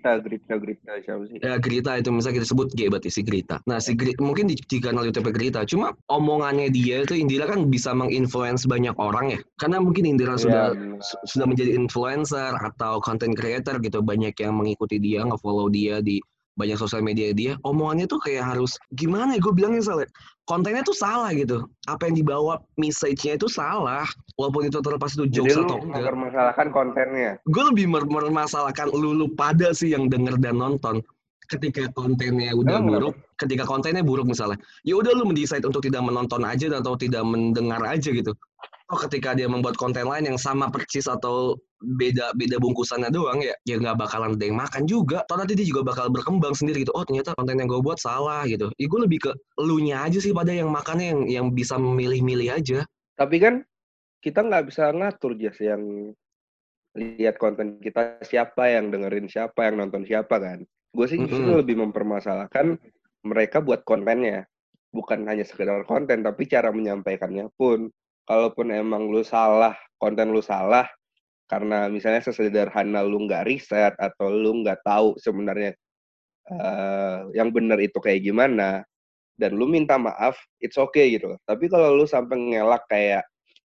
Grita, 0.02 0.18
Grita, 0.22 0.54
Grita, 0.58 0.92
siapa 1.02 1.24
sih? 1.30 1.38
ya 1.40 1.56
Grita 1.62 1.92
itu 1.94 2.10
misalnya 2.10 2.42
kita 2.42 2.48
sebut 2.52 2.68
G 2.76 2.90
berarti 2.92 3.10
si 3.14 3.22
Grita. 3.24 3.62
Nah 3.64 3.78
si 3.80 3.94
Gri- 3.96 4.18
mungkin 4.20 4.50
di, 4.50 4.60
di 4.60 4.78
kanal 4.84 5.08
YouTube 5.08 5.32
Grita, 5.32 5.64
cuma 5.64 5.96
omongannya 6.12 6.68
dia 6.74 7.08
itu 7.08 7.16
Indira 7.16 7.48
kan 7.48 7.70
bisa 7.72 7.96
menginfluence 7.96 8.68
banyak 8.68 8.98
orang 9.00 9.38
ya. 9.38 9.40
Karena 9.56 9.80
mungkin 9.80 10.04
Indira 10.04 10.36
Iya, 10.36 10.44
sudah 10.44 10.66
su- 11.00 11.22
sudah 11.32 11.46
menjadi 11.48 11.78
influencer 11.78 12.54
atau 12.60 13.00
content 13.00 13.32
creator 13.38 13.80
gitu, 13.80 14.04
banyak 14.04 14.36
yang 14.36 14.58
mengikuti 14.58 15.00
dia, 15.00 15.24
nge-follow 15.24 15.72
dia 15.72 16.04
di 16.04 16.20
banyak 16.62 16.78
sosial 16.78 17.02
media 17.02 17.34
dia. 17.34 17.58
Omongannya 17.66 18.06
tuh 18.06 18.22
kayak 18.22 18.54
harus 18.54 18.78
gimana 18.94 19.34
ya 19.34 19.42
gue 19.42 19.54
bilangnya 19.58 19.82
salah. 19.82 20.06
Kontennya 20.46 20.86
tuh 20.86 20.94
salah 20.94 21.34
gitu. 21.34 21.66
Apa 21.90 22.06
yang 22.10 22.22
dibawa 22.22 22.62
message-nya 22.78 23.42
itu 23.42 23.50
salah. 23.50 24.06
Walaupun 24.38 24.70
itu 24.70 24.78
terlepas 24.86 25.18
itu 25.18 25.26
Jadi 25.26 25.36
jokes 25.42 25.56
lu 25.58 25.64
atau 25.66 25.78
enggak 25.82 26.02
mempermasalahkan 26.06 26.68
kontennya. 26.70 27.32
gue 27.50 27.64
lebih 27.74 27.86
mermasalahkan 27.90 28.88
lu, 28.94 29.18
lu 29.18 29.28
pada 29.34 29.74
sih 29.74 29.90
yang 29.90 30.06
denger 30.06 30.38
dan 30.38 30.62
nonton 30.62 31.02
ketika 31.52 31.92
kontennya 31.92 32.56
udah 32.56 32.80
buruk 32.80 33.16
ketika 33.36 33.68
kontennya 33.68 34.00
buruk 34.00 34.24
misalnya 34.24 34.56
ya 34.88 34.96
udah 34.96 35.12
lu 35.12 35.28
mendecide 35.28 35.68
untuk 35.68 35.84
tidak 35.84 36.00
menonton 36.00 36.48
aja 36.48 36.72
atau 36.72 36.96
tidak 36.96 37.28
mendengar 37.28 37.84
aja 37.84 38.08
gitu 38.08 38.32
ketika 38.98 39.36
dia 39.36 39.48
membuat 39.48 39.76
konten 39.78 40.08
lain 40.08 40.34
yang 40.34 40.40
sama 40.40 40.72
persis 40.72 41.08
atau 41.08 41.56
beda 41.82 42.34
beda 42.38 42.62
bungkusannya 42.62 43.10
doang 43.10 43.42
ya 43.42 43.56
ya 43.66 43.82
nggak 43.82 43.98
bakalan 43.98 44.38
ada 44.38 44.46
yang 44.46 44.58
makan 44.60 44.84
juga 44.86 45.26
atau 45.26 45.36
nanti 45.40 45.58
dia 45.58 45.66
juga 45.66 45.82
bakal 45.82 46.14
berkembang 46.14 46.54
sendiri 46.54 46.86
gitu 46.86 46.94
oh 46.94 47.02
ternyata 47.06 47.34
konten 47.34 47.58
yang 47.58 47.70
gue 47.70 47.82
buat 47.82 47.98
salah 47.98 48.46
gitu 48.46 48.70
ya 48.78 48.86
gue 48.86 49.00
lebih 49.02 49.20
ke 49.30 49.32
elunya 49.58 50.06
aja 50.06 50.22
sih 50.22 50.30
pada 50.30 50.54
yang 50.54 50.70
makannya 50.70 51.08
yang 51.10 51.22
yang 51.28 51.48
bisa 51.52 51.76
memilih-milih 51.82 52.54
aja 52.54 52.80
Tapi 53.18 53.38
kan 53.38 53.62
kita 54.22 54.46
nggak 54.46 54.70
bisa 54.70 54.94
ngatur 54.94 55.34
jas 55.38 55.58
yang 55.58 56.14
lihat 56.96 57.40
konten 57.40 57.80
kita 57.80 58.20
siapa 58.22 58.68
yang 58.68 58.92
dengerin 58.92 59.28
siapa 59.32 59.68
yang 59.68 59.80
nonton 59.80 60.04
siapa 60.04 60.38
kan. 60.38 60.60
Gue 60.92 61.08
sih 61.08 61.20
justru 61.24 61.48
Mm-mm. 61.48 61.62
lebih 61.64 61.80
mempermasalahkan 61.80 62.76
mereka 63.24 63.64
buat 63.64 63.82
kontennya. 63.88 64.44
Bukan 64.92 65.24
hanya 65.24 65.48
sekedar 65.48 65.88
konten, 65.88 66.20
tapi 66.20 66.44
cara 66.52 66.68
menyampaikannya 66.76 67.48
pun. 67.56 67.88
Kalaupun 68.26 68.70
emang 68.72 69.10
lu 69.10 69.26
salah, 69.26 69.76
konten 69.98 70.32
lu 70.32 70.40
salah, 70.40 70.88
karena 71.50 71.92
misalnya 71.92 72.24
sesederhana 72.24 73.04
lu 73.04 73.28
nggak 73.28 73.46
riset 73.50 73.94
atau 74.00 74.32
lu 74.32 74.64
nggak 74.64 74.86
tahu 74.86 75.20
sebenarnya 75.20 75.76
eh, 76.48 77.18
yang 77.36 77.52
benar 77.52 77.82
itu 77.82 77.98
kayak 78.00 78.24
gimana, 78.24 78.86
dan 79.36 79.58
lu 79.58 79.66
minta 79.66 79.98
maaf, 79.98 80.38
it's 80.62 80.78
okay 80.78 81.18
gitu. 81.18 81.34
Tapi 81.50 81.66
kalau 81.68 81.98
lu 81.98 82.06
sampai 82.06 82.38
ngelak 82.38 82.86
kayak 82.88 83.26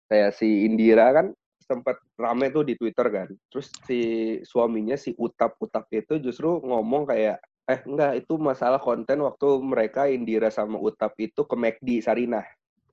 kayak 0.07 0.31
si 0.39 0.65
Indira 0.65 1.11
kan 1.11 1.35
sempat 1.67 1.99
rame 2.15 2.55
tuh 2.55 2.63
di 2.63 2.79
Twitter 2.79 3.11
kan. 3.11 3.29
Terus 3.51 3.75
si 3.85 4.01
suaminya 4.47 4.95
si 4.95 5.13
Utap 5.19 5.59
Utap 5.59 5.91
itu 5.91 6.23
justru 6.23 6.63
ngomong 6.63 7.11
kayak 7.11 7.43
eh 7.67 7.83
enggak 7.83 8.23
itu 8.23 8.39
masalah 8.39 8.79
konten 8.79 9.27
waktu 9.27 9.59
mereka 9.59 10.07
Indira 10.07 10.55
sama 10.55 10.79
Utap 10.79 11.19
itu 11.19 11.43
ke 11.43 11.59
McD 11.59 11.99
Sarinah. 11.99 12.47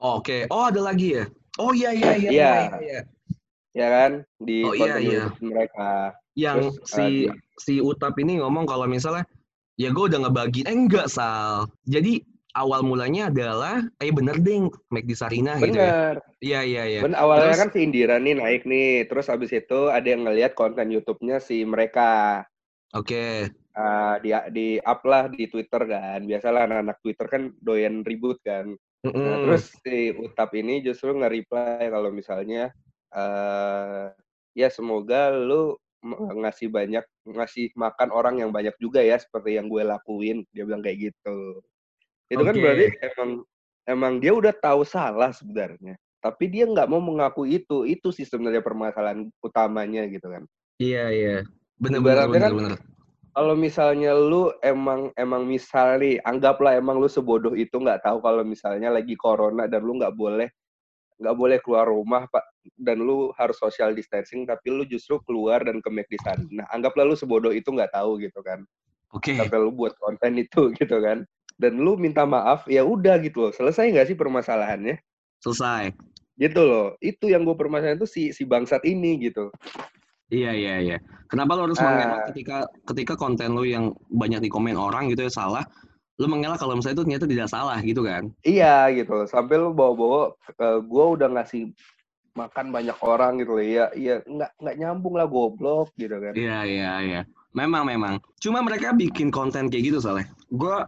oke 0.03 0.49
oh 0.51 0.67
ada 0.67 0.81
lagi 0.81 1.21
ya 1.21 1.25
oh 1.57 1.71
iya 1.71 1.89
iya 1.91 2.11
iya 2.15 2.29
Iya. 2.29 2.31
iya, 2.31 2.77
iya. 2.79 2.99
Ya 3.73 3.87
kan 3.89 4.11
di 4.37 4.61
Oh, 4.61 4.71
iya, 4.71 4.81
konten 4.95 5.01
iya. 5.01 5.23
Mereka. 5.39 5.91
yang 6.33 6.59
Terus, 6.73 6.77
si 6.87 7.05
eh, 7.25 7.33
si 7.57 7.73
Utap 7.77 8.17
ini 8.17 8.37
ngomong 8.37 8.65
kalau 8.65 8.85
misalnya 8.85 9.25
ya 9.75 9.89
gue 9.89 10.05
udah 10.05 10.19
ngebagi 10.23 10.61
eh 10.63 10.73
enggak 10.73 11.05
sal 11.07 11.65
jadi 11.83 12.21
awal 12.53 12.81
mulanya 12.81 13.29
adalah 13.29 13.81
eh 13.97 14.09
bener 14.09 14.37
ding 14.37 14.69
Mac 14.87 15.01
di 15.03 15.13
Sarina 15.13 15.57
gitu 15.57 15.73
ya 15.73 15.73
Bener. 15.73 16.13
iya 16.39 16.59
iya 16.61 16.83
iya 16.87 16.99
Ben 17.01 17.13
awalnya 17.13 17.49
Terus- 17.49 17.61
kan 17.61 17.69
si 17.69 17.79
Indira 17.81 18.17
nih 18.17 18.33
naik 18.33 18.61
nih, 18.63 19.05
terus 19.05 19.25
abis 19.25 19.49
itu 19.51 19.89
ada 19.89 20.05
yang 20.05 20.21
ngelihat 20.23 20.53
konten 20.53 20.89
YouTube-nya 20.89 21.37
si 21.37 21.61
mereka. 21.63 22.45
oke 22.91 23.49
Ah, 23.73 24.21
di 24.21 24.29
di 24.49 24.67
up 24.79 25.01
lah 25.01 25.25
di 25.27 25.49
Twitter 25.49 25.81
kan. 25.83 26.21
Biasalah 26.23 26.69
anak-anak 26.69 26.97
Twitter 27.01 27.25
kan 27.25 27.49
doyan 27.57 28.05
ribut 28.05 28.37
kan. 28.41 28.77
Nah, 29.03 29.11
Mm-mm. 29.11 29.43
terus 29.43 29.63
si 29.83 30.15
Utap 30.15 30.55
ini 30.55 30.79
justru 30.79 31.11
nge-reply 31.11 31.91
kalau 31.91 32.07
misalnya 32.07 32.71
eh 33.11 34.07
ya 34.55 34.71
semoga 34.71 35.27
lu 35.35 35.75
ngasih 36.39 36.71
banyak 36.71 37.03
ngasih 37.27 37.75
makan 37.75 38.09
orang 38.11 38.39
yang 38.39 38.51
banyak 38.51 38.75
juga 38.79 39.03
ya 39.03 39.19
seperti 39.19 39.59
yang 39.59 39.67
gue 39.67 39.83
lakuin. 39.83 40.47
Dia 40.55 40.63
bilang 40.63 40.79
kayak 40.79 41.11
gitu. 41.11 41.59
Itu 42.31 42.43
kan 42.47 42.55
Oke. 42.55 42.63
berarti 42.63 42.85
emang 43.03 43.29
emang 43.83 44.13
dia 44.23 44.31
udah 44.31 44.55
tahu 44.55 44.87
salah 44.87 45.35
sebenarnya. 45.35 45.99
Tapi 46.23 46.47
dia 46.47 46.63
nggak 46.63 46.87
mau 46.87 47.03
mengaku 47.03 47.43
itu. 47.43 47.83
Itu 47.83 48.15
sih 48.15 48.23
sebenarnya 48.23 48.63
permasalahan 48.63 49.27
utamanya 49.43 50.07
gitu 50.07 50.31
kan. 50.31 50.43
Iya 50.79 51.03
iya. 51.11 51.37
Kan 51.83 52.31
bener. 52.31 52.79
Kalau 53.33 53.57
misalnya 53.57 54.13
lu 54.13 54.53
emang 54.61 55.09
emang 55.17 55.49
misal 55.49 55.97
nih, 55.97 56.21
anggaplah 56.21 56.77
emang 56.77 57.01
lu 57.01 57.09
sebodoh 57.09 57.57
itu 57.57 57.81
nggak 57.81 58.05
tahu 58.05 58.21
kalau 58.21 58.45
misalnya 58.45 58.93
lagi 58.93 59.17
corona 59.17 59.65
dan 59.65 59.81
lu 59.81 59.97
nggak 59.97 60.13
boleh 60.13 60.49
nggak 61.21 61.35
boleh 61.37 61.57
keluar 61.61 61.85
rumah 61.87 62.25
pak 62.27 62.41
dan 62.75 62.99
lu 62.99 63.29
harus 63.37 63.55
social 63.55 63.93
distancing 63.93 64.43
tapi 64.49 64.73
lu 64.73 64.83
justru 64.83 65.21
keluar 65.23 65.61
dan 65.65 65.81
ke 65.81 65.89
McD 65.89 66.13
sana. 66.21 66.45
Nah 66.49 66.65
anggaplah 66.73 67.05
lu 67.05 67.17
sebodoh 67.17 67.53
itu 67.53 67.69
nggak 67.69 67.93
tahu 67.93 68.21
gitu 68.21 68.41
kan. 68.45 68.65
Oke. 69.13 69.37
Sampai 69.37 69.57
lu 69.61 69.73
buat 69.73 69.93
konten 69.97 70.37
itu 70.37 70.69
gitu 70.79 70.97
kan. 71.01 71.25
Dan 71.57 71.81
lu 71.81 71.97
minta 71.97 72.25
maaf 72.25 72.65
ya 72.65 72.81
udah 72.81 73.21
gitu 73.21 73.49
loh. 73.49 73.51
Selesai 73.53 73.93
nggak 73.93 74.07
sih 74.13 74.17
permasalahannya? 74.17 74.97
Selesai. 75.41 75.93
Gitu 76.37 76.61
loh. 76.61 76.97
Itu 76.97 77.29
yang 77.29 77.45
gue 77.45 77.55
permasalahan 77.55 77.97
itu 77.97 78.09
si 78.09 78.33
si 78.33 78.43
bangsat 78.43 78.81
ini 78.85 79.21
gitu. 79.21 79.53
Iya 80.33 80.51
iya 80.57 80.75
iya. 80.81 80.97
Kenapa 81.29 81.53
lo 81.53 81.69
harus 81.69 81.77
Ah. 81.77 81.85
mengelak 81.93 82.21
ketika 82.33 82.57
ketika 82.89 83.13
konten 83.13 83.53
lo 83.53 83.61
yang 83.61 83.93
banyak 84.09 84.41
dikomen 84.41 84.73
orang 84.73 85.13
gitu 85.13 85.29
ya 85.29 85.31
salah, 85.31 85.61
lo 86.17 86.25
mengelak 86.25 86.57
kalau 86.57 86.73
misalnya 86.73 86.97
itu 86.97 87.03
ternyata 87.05 87.25
tidak 87.29 87.47
salah 87.53 87.77
gitu 87.85 88.01
kan? 88.01 88.33
Iya 88.41 88.89
gitu. 88.97 89.29
Sampai 89.29 89.61
lu 89.61 89.69
bawa-bawa 89.77 90.33
gue 90.81 91.05
udah 91.21 91.29
ngasih 91.37 91.69
makan 92.33 92.73
banyak 92.73 92.97
orang 93.05 93.37
gitu 93.37 93.53
loh. 93.53 93.65
Iya 93.65 93.85
iya 93.93 94.15
nggak 94.25 94.51
nggak 94.57 94.75
nyambung 94.81 95.13
lah 95.21 95.29
goblok 95.29 95.93
gitu 96.01 96.17
kan. 96.17 96.33
Iya 96.33 96.57
iya 96.65 96.91
iya. 97.05 97.21
Memang 97.53 97.85
memang. 97.85 98.17
Cuma 98.41 98.65
mereka 98.65 98.89
bikin 98.97 99.29
konten 99.29 99.69
kayak 99.69 99.93
gitu 99.93 99.97
soalnya. 100.01 100.25
Gue 100.49 100.81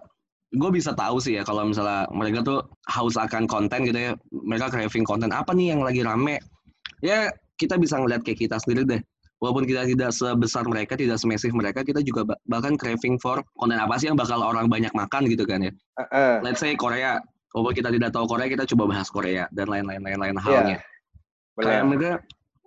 gue 0.55 0.69
bisa 0.73 0.93
tahu 0.97 1.21
sih 1.21 1.37
ya 1.37 1.43
kalau 1.45 1.69
misalnya 1.69 2.09
mereka 2.09 2.41
tuh 2.41 2.65
haus 2.89 3.13
akan 3.13 3.45
konten 3.45 3.85
gitu 3.85 3.97
ya. 3.97 4.11
Mereka 4.33 4.73
craving 4.73 5.05
konten 5.05 5.29
apa 5.29 5.53
nih 5.53 5.77
yang 5.77 5.85
lagi 5.85 6.01
rame? 6.01 6.41
Ya 7.05 7.29
kita 7.61 7.77
bisa 7.77 8.01
ngeliat 8.01 8.25
kayak 8.25 8.49
kita 8.49 8.57
sendiri 8.57 8.85
deh. 8.85 9.01
Walaupun 9.45 9.63
kita 9.63 9.85
tidak 9.85 10.09
sebesar 10.09 10.65
mereka, 10.65 10.97
tidak 10.97 11.21
semesif 11.21 11.53
mereka, 11.53 11.85
kita 11.85 12.01
juga 12.01 12.25
ba- 12.25 12.41
bahkan 12.43 12.73
craving 12.73 13.21
for 13.21 13.45
konten 13.53 13.77
apa 13.77 13.93
sih 13.95 14.09
yang 14.09 14.17
bakal 14.17 14.41
orang 14.41 14.65
banyak 14.65 14.89
makan 14.91 15.29
gitu 15.29 15.45
kan 15.45 15.61
ya. 15.61 15.69
Heeh. 16.01 16.41
Let's 16.41 16.57
say 16.57 16.73
Korea. 16.73 17.21
Walaupun 17.53 17.77
kita 17.77 17.93
tidak 17.93 18.09
tahu 18.09 18.25
Korea, 18.25 18.49
kita 18.49 18.65
coba 18.65 18.89
bahas 18.89 19.05
Korea 19.07 19.45
dan 19.49 19.69
lain-lain 19.69 20.01
lain-lain 20.01 20.33
Iya. 20.33 20.41
halnya. 20.41 20.77
Kayak 21.55 21.61
Benar. 21.61 21.85
mereka 21.85 22.11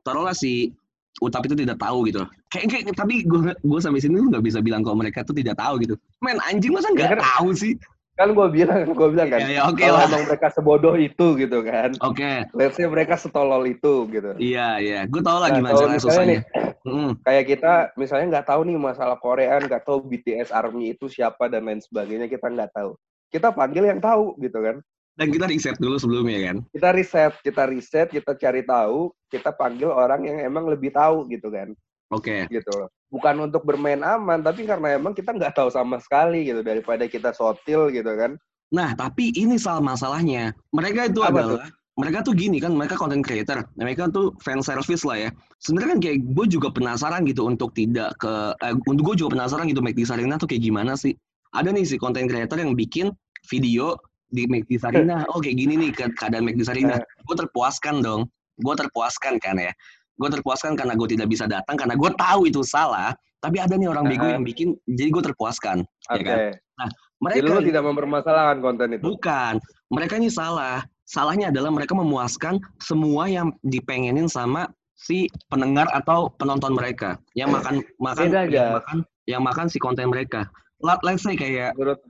taruhlah 0.01 0.33
si 0.33 0.71
Utap 1.19 1.43
itu 1.43 1.59
tidak 1.59 1.83
tahu 1.83 2.07
gitu. 2.07 2.23
Kayak, 2.47 2.67
kayak 2.71 2.95
tapi 2.95 3.27
gue 3.27 3.41
gue 3.51 3.81
sampai 3.83 3.99
sini 3.99 4.23
nggak 4.23 4.39
bisa 4.39 4.63
bilang 4.63 4.87
kalau 4.87 4.95
mereka 4.95 5.27
tuh 5.27 5.35
tidak 5.35 5.59
tahu 5.59 5.83
gitu. 5.83 5.99
Men 6.23 6.39
anjing 6.47 6.71
masa 6.71 6.95
nggak 6.95 7.05
Ya 7.05 7.13
kan- 7.19 7.27
tahu 7.43 7.51
sih? 7.53 7.75
Kan 8.15 8.35
gue 8.35 8.47
bilang, 8.51 8.83
gue 8.89 9.09
bilang 9.11 9.29
kan. 9.29 9.39
Ya 9.39 9.51
ya 9.53 9.63
oke 9.67 9.79
kalau 9.79 9.95
lah. 9.95 10.07
emang 10.07 10.27
mereka 10.27 10.47
sebodoh 10.51 10.95
itu 10.95 11.27
gitu 11.35 11.59
kan. 11.63 11.91
Oke. 12.03 12.47
Let's 12.51 12.75
say 12.75 12.87
mereka 12.87 13.15
setolol 13.15 13.63
itu 13.63 14.11
gitu. 14.11 14.31
Iya 14.39 14.79
iya. 14.79 15.01
Gue 15.07 15.23
tau 15.23 15.39
lah 15.39 15.51
Nah, 15.51 15.59
gimana 15.59 15.99
susahnya. 15.99 16.43
Mm, 16.89 17.13
Kayak 17.23 17.45
kita 17.45 17.73
misalnya 18.01 18.27
nggak 18.39 18.49
tahu 18.49 18.61
nih 18.65 18.77
masalah 18.81 19.19
Korea, 19.21 19.61
nggak 19.61 19.85
tahu 19.85 20.09
BTS 20.09 20.51
Army 20.51 20.97
itu 20.97 21.07
siapa 21.07 21.47
dan 21.53 21.69
lain 21.69 21.85
sebagainya 21.85 22.27
kita 22.27 22.49
nggak 22.49 22.73
tahu. 22.73 22.97
Kita 23.29 23.53
panggil 23.53 23.85
yang 23.85 24.01
tahu 24.01 24.35
gitu 24.41 24.59
kan. 24.65 24.81
Dan 25.19 25.35
kita 25.35 25.51
riset 25.51 25.77
dulu 25.83 25.99
sebelumnya 25.99 26.39
kan. 26.49 26.57
Kita 26.71 26.89
riset, 26.95 27.33
kita 27.43 27.63
riset, 27.67 28.09
kita 28.09 28.33
cari 28.39 28.63
tahu, 28.63 29.11
kita 29.29 29.51
panggil 29.51 29.91
orang 29.91 30.25
yang 30.25 30.39
emang 30.41 30.71
lebih 30.71 30.95
tahu 30.95 31.27
gitu 31.29 31.51
kan. 31.51 31.75
Oke. 32.09 32.49
gitu 32.49 32.73
loh. 32.73 32.89
Bukan 33.13 33.37
untuk 33.49 33.69
bermain 33.69 34.01
aman, 34.01 34.41
tapi 34.41 34.65
karena 34.65 34.97
emang 34.97 35.13
kita 35.13 35.37
nggak 35.37 35.53
tahu 35.53 35.69
sama 35.69 36.01
sekali 36.01 36.49
gitu 36.49 36.65
daripada 36.65 37.05
kita 37.05 37.37
sotil 37.37 37.93
gitu 37.93 38.09
kan. 38.17 38.41
Nah 38.73 38.93
tapi 38.97 39.33
ini 39.37 39.57
salah 39.61 39.81
masalahnya. 39.81 40.53
Mereka 40.73 41.13
itu 41.13 41.21
Apa 41.25 41.33
adalah 41.37 41.69
mereka 41.99 42.23
tuh 42.23 42.31
gini 42.39 42.63
kan, 42.63 42.71
mereka 42.79 42.95
content 42.95 43.27
creator, 43.27 43.67
mereka 43.75 44.07
tuh 44.07 44.31
fan 44.39 44.63
service 44.63 45.03
lah 45.03 45.19
ya. 45.19 45.31
Sebenarnya 45.59 45.99
kan 45.99 46.01
kayak 46.01 46.19
gue 46.31 46.47
juga 46.47 46.71
penasaran 46.71 47.27
gitu 47.27 47.51
untuk 47.51 47.75
tidak 47.75 48.15
ke, 48.23 48.55
eh, 48.63 48.75
untuk 48.87 49.13
gue 49.13 49.27
juga 49.27 49.35
penasaran 49.35 49.67
gitu 49.67 49.83
McD 49.83 50.07
Sarina 50.07 50.39
tuh 50.39 50.47
kayak 50.47 50.63
gimana 50.63 50.95
sih. 50.95 51.19
Ada 51.59 51.75
nih 51.75 51.83
si 51.83 51.99
content 51.99 52.31
creator 52.31 52.55
yang 52.55 52.79
bikin 52.79 53.11
video 53.51 53.99
di 54.31 54.47
McD 54.47 54.79
Sarina, 54.79 55.27
oh 55.35 55.43
kayak 55.43 55.59
gini 55.59 55.75
nih 55.75 55.91
ke- 55.91 56.15
keadaan 56.15 56.47
McD 56.47 56.63
Sarina. 56.63 56.97
Gue 57.27 57.35
terpuaskan 57.35 57.99
dong, 57.99 58.31
gue 58.63 58.75
terpuaskan 58.79 59.43
kan 59.43 59.59
ya. 59.59 59.75
Gue 60.19 60.31
terpuaskan 60.31 60.79
karena 60.79 60.95
gue 60.95 61.09
tidak 61.11 61.27
bisa 61.27 61.51
datang, 61.51 61.75
karena 61.75 61.99
gue 61.99 62.11
tahu 62.15 62.47
itu 62.47 62.63
salah. 62.63 63.11
Tapi 63.39 63.63
ada 63.63 63.75
nih 63.79 63.87
orang 63.87 64.07
bego 64.07 64.27
yang 64.27 64.43
bikin, 64.43 64.75
jadi 64.87 65.15
gue 65.15 65.23
terpuaskan. 65.31 65.87
Oke. 66.11 66.23
Ya 66.23 66.23
kan? 66.27 66.39
Jadi 66.39 67.43
Mereka 67.43 67.51
lu 67.51 67.63
tidak 67.67 67.83
mempermasalahkan 67.87 68.59
konten 68.63 68.87
itu. 68.95 69.03
Bukan. 69.03 69.59
Mereka 69.91 70.19
ini 70.23 70.31
salah. 70.31 70.83
Salahnya 71.09 71.49
adalah 71.49 71.73
mereka 71.73 71.97
memuaskan 71.97 72.61
semua 72.85 73.33
yang 73.33 73.57
dipengenin 73.65 74.29
sama 74.29 74.69
si 74.93 75.25
pendengar 75.49 75.89
atau 75.97 76.29
penonton 76.37 76.77
mereka. 76.77 77.17
Yang 77.33 77.57
makan 77.57 77.75
makan 77.97 78.25
Beda 78.29 78.41
yang 78.45 78.53
aja. 78.53 78.65
makan 78.77 78.97
yang 79.25 79.43
makan 79.43 79.67
si 79.73 79.81
konten 79.81 80.13
mereka. 80.13 80.53
Let- 80.85 81.01
Let's 81.01 81.25
say 81.25 81.33
kayak 81.33 81.73
Menurut 81.81 82.05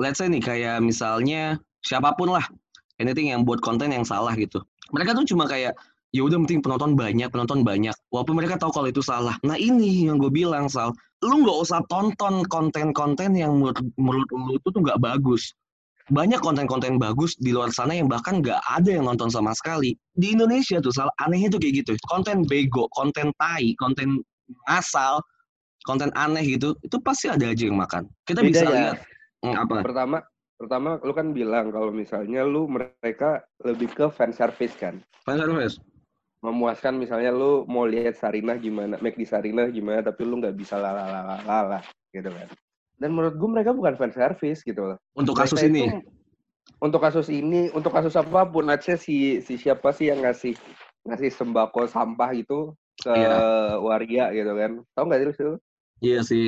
let's 0.00 0.16
say 0.16 0.32
nih 0.32 0.40
kayak 0.40 0.80
misalnya 0.80 1.60
siapa 1.84 2.16
pun 2.16 2.32
lah 2.32 2.48
anything 2.96 3.28
yang 3.28 3.44
buat 3.44 3.60
konten 3.60 3.92
yang 3.92 4.08
salah 4.08 4.32
gitu. 4.40 4.64
Mereka 4.96 5.12
tuh 5.12 5.28
cuma 5.28 5.44
kayak 5.44 5.76
ya 6.10 6.24
udah 6.24 6.40
penting 6.42 6.64
penonton 6.64 6.96
banyak, 6.96 7.28
penonton 7.28 7.60
banyak. 7.60 7.92
Walaupun 8.08 8.40
mereka 8.40 8.56
tahu 8.56 8.72
kalau 8.72 8.88
itu 8.88 9.04
salah. 9.04 9.36
Nah 9.44 9.60
ini 9.60 10.08
yang 10.08 10.16
gue 10.16 10.32
bilang 10.32 10.66
Sal, 10.66 10.96
lu 11.20 11.44
nggak 11.44 11.58
usah 11.60 11.84
tonton 11.92 12.42
konten-konten 12.48 13.36
yang 13.36 13.52
menurut, 13.60 13.78
menurut 14.00 14.28
lu 14.32 14.56
itu 14.56 14.68
tuh 14.72 14.80
nggak 14.80 14.98
bagus. 14.98 15.52
Banyak 16.10 16.42
konten-konten 16.42 16.98
bagus 16.98 17.38
di 17.38 17.54
luar 17.54 17.70
sana 17.70 17.94
yang 17.94 18.10
bahkan 18.10 18.42
nggak 18.42 18.58
ada 18.66 18.90
yang 18.90 19.06
nonton 19.06 19.30
sama 19.30 19.54
sekali. 19.54 19.94
Di 20.18 20.34
Indonesia 20.34 20.82
tuh 20.82 20.90
Sal, 20.90 21.06
anehnya 21.22 21.54
tuh 21.54 21.62
kayak 21.62 21.86
gitu. 21.86 21.92
Konten 22.10 22.42
bego, 22.50 22.90
konten 22.90 23.30
tai, 23.38 23.78
konten 23.78 24.18
asal, 24.66 25.22
konten 25.86 26.10
aneh 26.18 26.42
gitu, 26.44 26.74
itu 26.82 26.98
pasti 26.98 27.30
ada 27.30 27.46
aja 27.46 27.62
yang 27.62 27.78
makan. 27.78 28.10
Kita 28.26 28.42
bisa 28.42 28.66
Beda 28.66 28.74
ya. 28.74 28.74
lihat 28.74 28.98
Hmm, 29.40 29.56
apa? 29.56 29.80
pertama 29.80 30.20
pertama 30.60 31.00
lu 31.00 31.16
kan 31.16 31.32
bilang 31.32 31.72
kalau 31.72 31.88
misalnya 31.88 32.44
lu 32.44 32.68
mereka 32.68 33.40
lebih 33.64 33.88
ke 33.88 34.12
fan 34.12 34.36
service 34.36 34.76
kan. 34.76 35.00
Fan 35.24 35.40
service. 35.40 35.80
Memuaskan 36.44 37.00
misalnya 37.00 37.32
lu 37.32 37.64
mau 37.64 37.84
lihat 37.88 38.16
Sarinah 38.16 38.60
gimana, 38.60 39.00
make 39.00 39.16
di 39.16 39.24
Sarinah 39.24 39.72
gimana 39.72 40.04
tapi 40.04 40.28
lu 40.28 40.40
nggak 40.40 40.56
bisa 40.56 40.76
lala 40.76 41.80
gitu 42.12 42.28
kan. 42.28 42.48
Dan 43.00 43.16
menurut 43.16 43.34
gue 43.34 43.48
mereka 43.48 43.72
bukan 43.72 43.96
fan 43.96 44.12
service 44.12 44.60
gitu 44.60 44.92
loh. 44.92 44.98
Untuk 45.16 45.32
Mereka 45.32 45.56
kasus 45.56 45.60
ini. 45.64 45.88
itu- 45.88 46.04
Untuk 46.80 47.00
kasus 47.00 47.28
ini, 47.28 47.68
untuk 47.72 47.92
kasus 47.92 48.14
apa 48.14 48.44
pun, 48.44 48.64
say 48.80 48.96
si 48.96 49.16
si 49.44 49.56
siapa 49.56 49.92
sih 49.92 50.08
yang 50.08 50.24
ngasih 50.24 50.56
ngasih 51.04 51.28
sembako 51.28 51.84
sampah 51.84 52.32
gitu 52.32 52.72
ke 52.96 53.12
Iya. 53.12 53.36
waria 53.80 54.24
gitu 54.32 54.52
kan. 54.52 54.80
Tahu 54.92 55.04
nggak 55.04 55.20
sih 55.36 55.44
lu? 55.44 55.54
Iya 56.00 56.18
si 56.24 56.40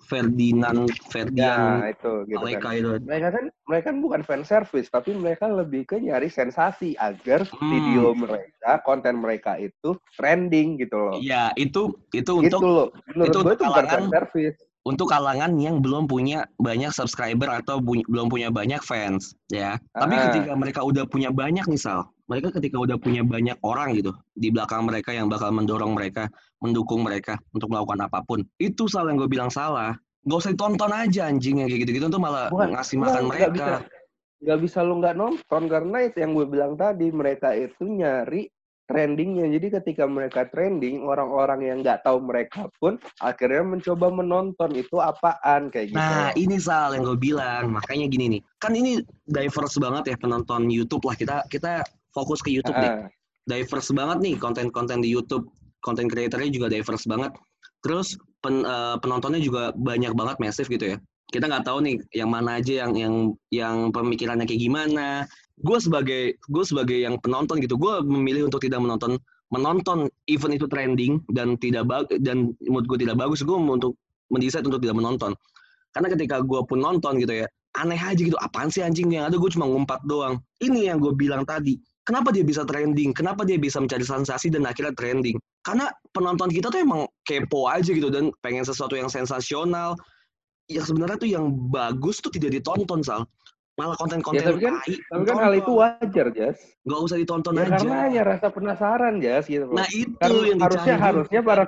Ferdinand 0.00 0.90
Ya, 0.90 1.06
Ferdian 1.12 1.86
itu 1.86 2.12
gitu 2.26 2.40
Aleka 2.40 2.66
kan. 2.66 2.74
itu. 2.74 2.90
Mereka 3.04 3.28
kan 3.30 3.44
mereka 3.68 3.84
kan 3.92 3.96
bukan 4.02 4.20
fan 4.26 4.42
service, 4.42 4.90
tapi 4.90 5.14
mereka 5.14 5.46
lebih 5.46 5.86
ke 5.86 6.02
nyari 6.02 6.26
sensasi 6.26 6.98
agar 6.98 7.46
Hmm. 7.46 7.70
video 7.70 8.10
mereka, 8.10 8.82
konten 8.82 9.22
mereka 9.22 9.54
itu 9.54 9.94
trending 10.18 10.82
gitu 10.82 10.98
loh. 10.98 11.14
Iya, 11.20 11.54
itu 11.54 11.94
itu 12.10 12.26
Gitu 12.26 12.32
untuk 12.50 12.62
loh. 12.64 12.88
Menurut 13.06 13.28
itu 13.28 13.38
gue 13.38 13.54
itu 13.54 13.64
bukan 13.66 13.86
fan 13.86 14.06
service. 14.10 14.58
Untuk 14.80 15.12
kalangan 15.12 15.60
yang 15.60 15.84
belum 15.84 16.08
punya 16.08 16.48
banyak 16.56 16.88
subscriber 16.88 17.52
atau 17.52 17.78
bu- 17.78 18.06
belum 18.08 18.32
punya 18.32 18.48
banyak 18.48 18.80
fans, 18.80 19.36
ya. 19.52 19.76
Tapi 19.92 20.14
Ah. 20.16 20.20
ketika 20.32 20.52
mereka 20.56 20.80
udah 20.80 21.04
punya 21.04 21.28
banyak 21.28 21.68
misal, 21.68 22.08
mereka 22.24 22.48
ketika 22.56 22.80
udah 22.80 22.96
punya 22.96 23.20
banyak 23.20 23.60
orang 23.60 23.92
gitu 23.92 24.16
di 24.32 24.48
belakang 24.48 24.88
mereka 24.88 25.12
yang 25.12 25.28
bakal 25.28 25.52
mendorong 25.52 25.92
mereka, 25.92 26.32
mendukung 26.58 27.04
mereka 27.04 27.36
untuk 27.52 27.68
melakukan 27.68 28.08
apa 28.08 28.24
pun, 28.24 28.40
itu 28.56 28.88
salah 28.88 29.12
yang 29.12 29.20
gue 29.20 29.28
bilang 29.28 29.52
salah. 29.52 29.92
Gak 30.20 30.36
usah 30.36 30.52
ditonton 30.52 30.92
aja 30.92 31.28
anjing 31.28 31.60
yang 31.60 31.68
kayak 31.68 31.80
gitu-gitu 31.84 32.06
tuh 32.08 32.20
malah 32.20 32.48
Bukan, 32.48 32.76
ngasih 32.76 32.96
makan 33.00 33.24
mereka. 33.28 33.48
bisa. 33.52 33.76
Nggak 34.40 34.58
bisa 34.64 34.78
lu 34.80 34.94
nggak 34.96 35.16
nonton 35.16 35.62
karena 35.68 35.96
itu 36.00 36.16
yang 36.16 36.32
gue 36.32 36.46
bilang 36.48 36.72
tadi 36.72 37.12
mereka 37.12 37.52
itu 37.52 37.84
nyari 37.84 38.48
trendingnya. 38.90 39.46
Jadi 39.46 39.66
ketika 39.78 40.04
mereka 40.10 40.50
trending, 40.50 41.06
orang-orang 41.06 41.62
yang 41.62 41.76
nggak 41.86 42.02
tahu 42.02 42.18
mereka 42.18 42.66
pun 42.82 42.98
akhirnya 43.22 43.62
mencoba 43.62 44.10
menonton 44.10 44.74
itu 44.74 44.98
apaan 44.98 45.70
kayak 45.70 45.94
gitu. 45.94 46.02
Nah, 46.02 46.34
ini 46.34 46.58
Sal 46.58 46.98
yang 46.98 47.06
gue 47.06 47.14
bilang. 47.14 47.70
Makanya 47.70 48.10
gini 48.10 48.26
nih. 48.36 48.40
Kan 48.58 48.74
ini 48.74 48.98
diverse 49.30 49.78
banget 49.78 50.10
ya 50.10 50.16
penonton 50.18 50.66
YouTube 50.66 51.06
lah. 51.06 51.14
Kita 51.14 51.46
kita 51.46 51.86
fokus 52.10 52.42
ke 52.42 52.50
YouTube 52.50 52.74
deh. 52.82 52.90
Ah, 52.90 53.06
Diverse 53.46 53.94
banget 53.94 54.18
nih 54.26 54.34
konten-konten 54.42 54.98
di 54.98 55.14
YouTube. 55.14 55.46
Konten 55.80 56.10
creatornya 56.10 56.50
juga 56.50 56.66
diverse 56.66 57.06
banget. 57.06 57.30
Terus 57.80 58.18
pen- 58.42 58.66
eh, 58.66 58.96
penontonnya 59.00 59.40
juga 59.40 59.70
banyak 59.72 60.12
banget 60.18 60.36
masif 60.42 60.66
gitu 60.66 60.98
ya. 60.98 60.98
kita 61.30 61.46
nggak 61.46 61.62
tahu 61.62 61.78
nih 61.86 61.94
yang 62.10 62.26
mana 62.26 62.58
aja 62.58 62.82
yang 62.82 62.92
yang 62.98 63.14
yang 63.54 63.76
pemikirannya 63.94 64.50
kayak 64.50 64.66
gimana. 64.66 65.30
Gue 65.60 65.78
sebagai 65.78 66.40
gue 66.48 66.64
sebagai 66.64 66.96
yang 66.96 67.20
penonton 67.20 67.60
gitu, 67.60 67.76
gue 67.76 68.00
memilih 68.04 68.48
untuk 68.48 68.64
tidak 68.64 68.80
menonton 68.80 69.20
menonton 69.50 70.06
event 70.30 70.54
itu 70.54 70.66
trending 70.70 71.20
dan 71.34 71.58
tidak 71.58 71.90
dan 72.22 72.54
mood 72.70 72.86
gue 72.86 72.98
tidak 73.02 73.18
bagus, 73.18 73.42
gue 73.42 73.54
untuk 73.54 73.98
mendesain 74.30 74.64
untuk 74.64 74.80
tidak 74.80 74.96
menonton. 74.96 75.34
Karena 75.90 76.08
ketika 76.14 76.40
gue 76.40 76.60
pun 76.70 76.78
nonton 76.78 77.18
gitu 77.18 77.44
ya, 77.44 77.46
aneh 77.76 77.98
aja 77.98 78.18
gitu, 78.18 78.38
apaan 78.38 78.70
sih 78.70 78.80
anjing 78.80 79.10
yang 79.10 79.26
ada 79.26 79.36
gue 79.36 79.50
cuma 79.50 79.66
ngumpat 79.66 80.06
doang. 80.06 80.38
Ini 80.62 80.94
yang 80.94 81.02
gue 81.02 81.10
bilang 81.18 81.42
tadi, 81.42 81.82
kenapa 82.06 82.30
dia 82.30 82.46
bisa 82.46 82.62
trending, 82.62 83.10
kenapa 83.10 83.42
dia 83.42 83.58
bisa 83.58 83.82
mencari 83.82 84.06
sensasi 84.06 84.54
dan 84.54 84.66
akhirnya 84.70 84.94
trending. 84.94 85.34
Karena 85.66 85.90
penonton 86.14 86.48
kita 86.48 86.70
tuh 86.70 86.80
emang 86.80 87.10
kepo 87.26 87.66
aja 87.66 87.90
gitu 87.90 88.08
dan 88.08 88.30
pengen 88.40 88.62
sesuatu 88.62 88.94
yang 88.94 89.10
sensasional. 89.10 89.98
Yang 90.70 90.94
sebenarnya 90.94 91.18
tuh 91.18 91.30
yang 91.30 91.50
bagus 91.74 92.22
tuh 92.22 92.30
tidak 92.30 92.54
ditonton, 92.54 93.02
Sal. 93.02 93.26
Malah 93.80 93.96
konten-konten 93.96 94.44
Ya, 94.44 94.52
tapi 94.52 94.60
kan- 94.60 94.76
tai 94.84 94.94
Tapi 95.08 95.22
kan 95.24 95.36
hal 95.40 95.54
itu 95.56 95.72
wajar, 95.72 96.26
Jas. 96.36 96.58
nggak 96.84 97.00
usah 97.00 97.16
ditonton 97.16 97.52
Ya, 97.56 97.60
aja. 97.64 97.72
karena 97.80 97.96
hanya 98.04 98.22
rasa 98.28 98.46
penasaran, 98.52 99.14
Jas, 99.18 99.44
gitu 99.48 99.64
loh. 99.64 99.80
Nah 99.80 99.88
itu 99.88 100.12
Kan 100.20 100.30
yang 100.44 100.58
harusnya 100.60 100.94
dicari. 101.00 101.06
harusnya 101.08 101.40
para 101.40 101.64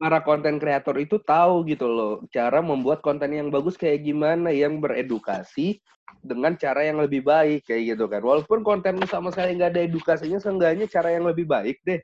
para 0.00 0.18
konten 0.18 0.56
kreator 0.58 0.96
itu 0.98 1.20
tahu 1.22 1.62
gitu 1.62 1.86
loh 1.86 2.12
cara 2.26 2.58
membuat 2.58 2.98
konten 2.98 3.30
yang 3.30 3.52
bagus 3.52 3.78
kayak 3.78 4.02
gimana 4.02 4.50
yang 4.50 4.82
beredukasi 4.82 5.78
dengan 6.18 6.58
cara 6.58 6.82
yang 6.82 6.98
lebih 6.98 7.22
baik 7.22 7.62
kayak 7.62 7.94
gitu 7.94 8.10
kan 8.10 8.18
walaupun 8.18 8.66
konten 8.66 8.98
sama 9.06 9.30
sekali 9.30 9.54
nggak 9.54 9.78
ada 9.78 9.82
edukasinya 9.86 10.42
seenggaknya 10.42 10.90
cara 10.90 11.14
yang 11.14 11.22
lebih 11.22 11.46
baik 11.46 11.78
deh 11.86 12.02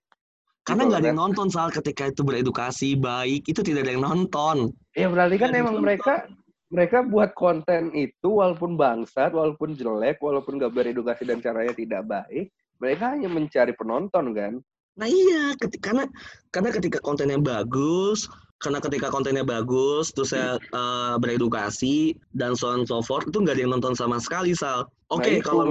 Karena 0.62 0.86
Gitu 0.86 0.90
nggak 0.94 1.00
ada 1.02 1.10
yang 1.10 1.18
nonton 1.18 1.46
soal 1.50 1.74
ketika 1.74 2.06
itu 2.06 2.22
beredukasi 2.22 2.94
baik 2.94 3.42
itu 3.50 3.60
tidak 3.66 3.82
ada 3.82 3.92
yang 3.98 4.04
nonton. 4.06 4.56
ya 4.94 5.10
berarti 5.10 5.34
kan 5.34 5.50
emang 5.50 5.82
mereka 5.82 6.22
mereka 6.68 7.00
buat 7.00 7.32
konten 7.32 7.90
itu 7.96 8.28
walaupun 8.28 8.76
bangsat 8.76 9.32
walaupun 9.32 9.72
jelek 9.72 10.20
walaupun 10.20 10.60
nggak 10.60 10.72
beredukasi 10.72 11.24
dan 11.24 11.40
caranya 11.40 11.74
tidak 11.74 12.02
baik 12.04 12.52
mereka 12.78 13.16
hanya 13.16 13.28
mencari 13.28 13.72
penonton 13.74 14.36
kan 14.36 14.54
Nah 14.98 15.06
iya, 15.06 15.54
keti- 15.54 15.78
karena 15.78 16.10
karena 16.50 16.74
ketika 16.74 16.98
kontennya 16.98 17.38
bagus, 17.38 18.26
karena 18.58 18.82
ketika 18.82 19.14
kontennya 19.14 19.46
bagus, 19.46 20.10
terus 20.10 20.34
saya 20.34 20.58
eh, 20.58 21.14
beredukasi 21.22 22.18
dan 22.34 22.58
so 22.58 22.74
on 22.74 22.82
so 22.82 22.98
forth 22.98 23.30
itu 23.30 23.38
nggak 23.38 23.54
ada 23.54 23.62
yang 23.62 23.72
nonton 23.78 23.94
sama 23.94 24.18
sekali 24.18 24.58
sal. 24.58 24.90
Oke 25.08 25.30
nah, 25.30 25.40
itu 25.40 25.46
kalau 25.46 25.70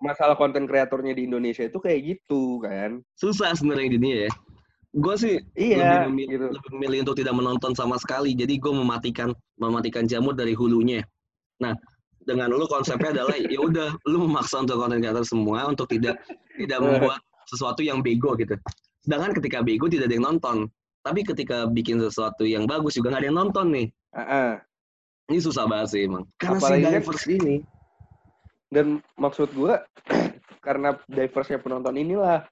masalah 0.00 0.38
konten 0.38 0.70
kreatornya 0.70 1.12
di 1.18 1.26
Indonesia 1.26 1.66
itu 1.66 1.76
kayak 1.82 2.00
gitu 2.14 2.62
kan 2.64 3.02
susah 3.18 3.52
sebenarnya 3.58 3.90
di 3.90 3.94
dunia 3.98 4.16
ya. 4.30 4.32
Gue 4.94 5.14
sih 5.18 5.34
iya 5.58 6.06
lebih, 6.06 6.06
memilih, 6.14 6.30
gitu 6.30 6.46
lebih 6.54 6.70
memilih 6.78 6.98
untuk 7.02 7.16
tidak 7.18 7.34
menonton 7.34 7.72
sama 7.74 7.98
sekali. 7.98 8.30
Jadi 8.38 8.62
gue 8.62 8.70
mematikan 8.70 9.34
mematikan 9.58 10.06
jamur 10.06 10.38
dari 10.38 10.54
hulunya. 10.54 11.02
Nah 11.58 11.74
dengan 12.22 12.48
lu 12.54 12.64
konsepnya 12.70 13.10
adalah 13.10 13.34
ya 13.36 13.58
udah 13.58 13.98
lu 14.06 14.22
memaksa 14.22 14.62
untuk 14.62 14.78
konten 14.78 15.02
kreator 15.02 15.26
semua 15.26 15.66
untuk 15.66 15.90
tidak 15.90 16.22
tidak 16.56 16.78
membuat 16.78 17.18
sesuatu 17.50 17.82
yang 17.82 18.06
bego 18.06 18.38
gitu. 18.38 18.54
Sedangkan 19.02 19.34
ketika 19.34 19.60
bego 19.60 19.90
tidak 19.90 20.08
ada 20.08 20.14
yang 20.14 20.26
nonton. 20.30 20.70
Tapi 21.04 21.20
ketika 21.20 21.68
bikin 21.68 22.00
sesuatu 22.00 22.48
yang 22.48 22.64
bagus 22.64 22.96
juga 22.96 23.12
nggak 23.12 23.20
ada 23.20 23.28
yang 23.28 23.36
nonton 23.36 23.66
nih. 23.74 23.86
Ah-ah. 24.16 24.56
Ini 25.28 25.36
susah 25.42 25.68
banget 25.68 25.88
sih 25.92 26.00
emang. 26.08 26.24
Karena 26.40 26.56
Apalagi 26.62 26.80
si 26.80 26.84
kan- 26.86 26.94
diverse 27.02 27.26
ini. 27.28 27.56
dan 28.72 28.86
maksud 29.20 29.52
gua 29.54 29.84
karena 30.66 30.96
diverse 31.06 31.54
penonton 31.60 31.94
inilah 31.94 32.42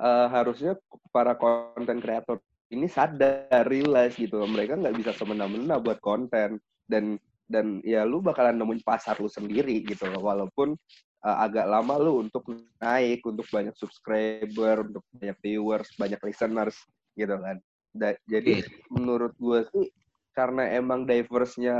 eh, 0.00 0.26
harusnya 0.32 0.72
para 1.12 1.36
konten 1.36 2.00
kreator 2.00 2.40
ini 2.70 2.86
sadar 2.86 3.66
realize 3.66 4.16
gitu 4.16 4.40
loh. 4.40 4.48
mereka 4.48 4.78
nggak 4.78 4.96
bisa 4.96 5.12
semena-mena 5.14 5.76
buat 5.76 6.00
konten. 6.00 6.58
Dan 6.88 7.20
dan 7.50 7.82
ya 7.82 8.06
lu 8.06 8.22
bakalan 8.22 8.58
nemuin 8.58 8.82
pasar 8.82 9.18
lu 9.20 9.28
sendiri 9.30 9.84
gitu 9.84 10.08
loh. 10.08 10.24
Walaupun 10.24 10.74
eh, 11.26 11.36
agak 11.44 11.66
lama 11.68 11.94
lu 12.00 12.24
untuk 12.26 12.48
naik 12.80 13.20
untuk 13.26 13.46
banyak 13.52 13.74
subscriber 13.76 14.88
untuk 14.88 15.04
banyak 15.14 15.36
viewers 15.44 15.90
banyak 16.00 16.18
listeners 16.24 16.76
gitu 17.14 17.36
kan. 17.36 17.60
Da- 17.90 18.20
jadi 18.30 18.62
menurut 18.88 19.34
gue 19.36 19.66
sih 19.74 19.86
karena 20.30 20.70
emang 20.78 21.04
diverse-nya 21.04 21.74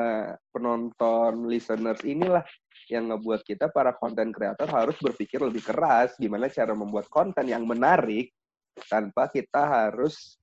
penonton 0.50 1.46
listeners 1.46 2.02
inilah 2.02 2.42
yang 2.90 3.08
ngebuat 3.10 3.46
kita 3.46 3.70
para 3.70 3.94
konten 3.94 4.34
kreator 4.34 4.66
harus 4.66 4.98
berpikir 4.98 5.38
lebih 5.38 5.62
keras 5.62 6.18
gimana 6.18 6.50
cara 6.50 6.74
membuat 6.74 7.06
konten 7.06 7.46
yang 7.46 7.62
menarik 7.64 8.34
tanpa 8.90 9.30
kita 9.30 9.62
harus 9.66 10.36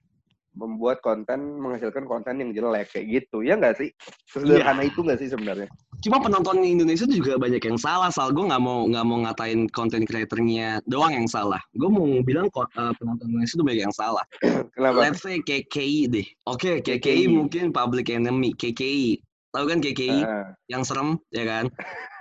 membuat 0.57 1.03
konten 1.05 1.61
menghasilkan 1.61 2.09
konten 2.09 2.41
yang 2.41 2.49
jelek 2.49 2.89
kayak 2.89 3.05
gitu 3.21 3.45
ya 3.45 3.53
nggak 3.53 3.77
sih 3.77 3.89
sesederhana 4.25 4.81
itu 4.81 5.05
nggak 5.05 5.21
sih 5.21 5.29
sebenarnya 5.29 5.69
Cuma 6.05 6.21
penonton 6.21 6.61
Indonesia 6.61 7.09
juga 7.09 7.41
banyak 7.41 7.57
yang 7.57 7.79
salah. 7.81 8.13
Sal, 8.13 8.29
gue 8.29 8.45
nggak 8.45 8.61
mau 8.61 8.85
nggak 8.85 9.05
mau 9.05 9.17
ngatain 9.25 9.65
konten 9.73 10.05
kreatornya 10.05 10.77
doang 10.85 11.09
yang 11.09 11.25
salah. 11.25 11.57
Gue 11.73 11.89
mau 11.89 12.05
bilang 12.21 12.53
eh, 12.53 12.93
penonton 13.01 13.25
Indonesia 13.25 13.55
tuh 13.57 13.65
banyak 13.65 13.83
yang 13.89 13.95
salah. 13.97 14.25
kenapa 14.77 14.93
Let's 15.01 15.25
say 15.25 15.41
KKI 15.41 16.05
deh. 16.13 16.27
Oke, 16.45 16.85
KKI, 16.85 17.01
KKI. 17.01 17.33
mungkin 17.33 17.73
public 17.73 18.13
enemy. 18.13 18.53
KKI. 18.53 19.17
Tahu 19.49 19.65
kan 19.65 19.79
KKI 19.81 20.19
Ah, 20.21 20.53
yang 20.69 20.85
serem, 20.85 21.17
ya 21.33 21.49
kan? 21.49 21.65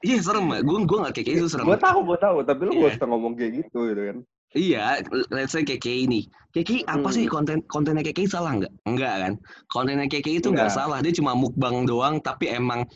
Iya 0.00 0.18
serem, 0.22 0.46
gue 0.52 0.78
gue 0.84 0.98
nggak 1.02 1.14
KKI 1.16 1.34
itu 1.36 1.48
serem. 1.48 1.66
gue 1.66 1.80
tahu 1.80 1.98
gue 2.04 2.18
tahu 2.20 2.36
tapi 2.44 2.60
lu 2.68 2.72
Iya. 2.72 2.80
gak 2.82 2.92
usah 3.00 3.06
ngomong 3.08 3.32
kayak 3.34 3.52
gitu 3.64 3.78
gitu 3.90 4.02
kan 4.12 4.18
Iya, 4.56 5.02
let's 5.28 5.52
say 5.52 5.60
KKI 5.60 6.06
nih. 6.06 6.24
KKI 6.54 6.86
apa 6.86 7.10
Hmm. 7.10 7.12
sih 7.12 7.24
konten 7.26 7.60
kontennya 7.66 8.00
KKI 8.00 8.24
salah 8.30 8.56
nggak? 8.56 8.72
Enggak 8.88 9.14
kan? 9.20 9.32
Kontennya 9.68 10.06
KKI 10.06 10.40
itu 10.40 10.48
nggak 10.48 10.70
salah, 10.70 11.02
dia 11.04 11.12
cuma 11.12 11.36
mukbang 11.36 11.84
doang, 11.84 12.22
tapi 12.22 12.48
emang 12.48 12.86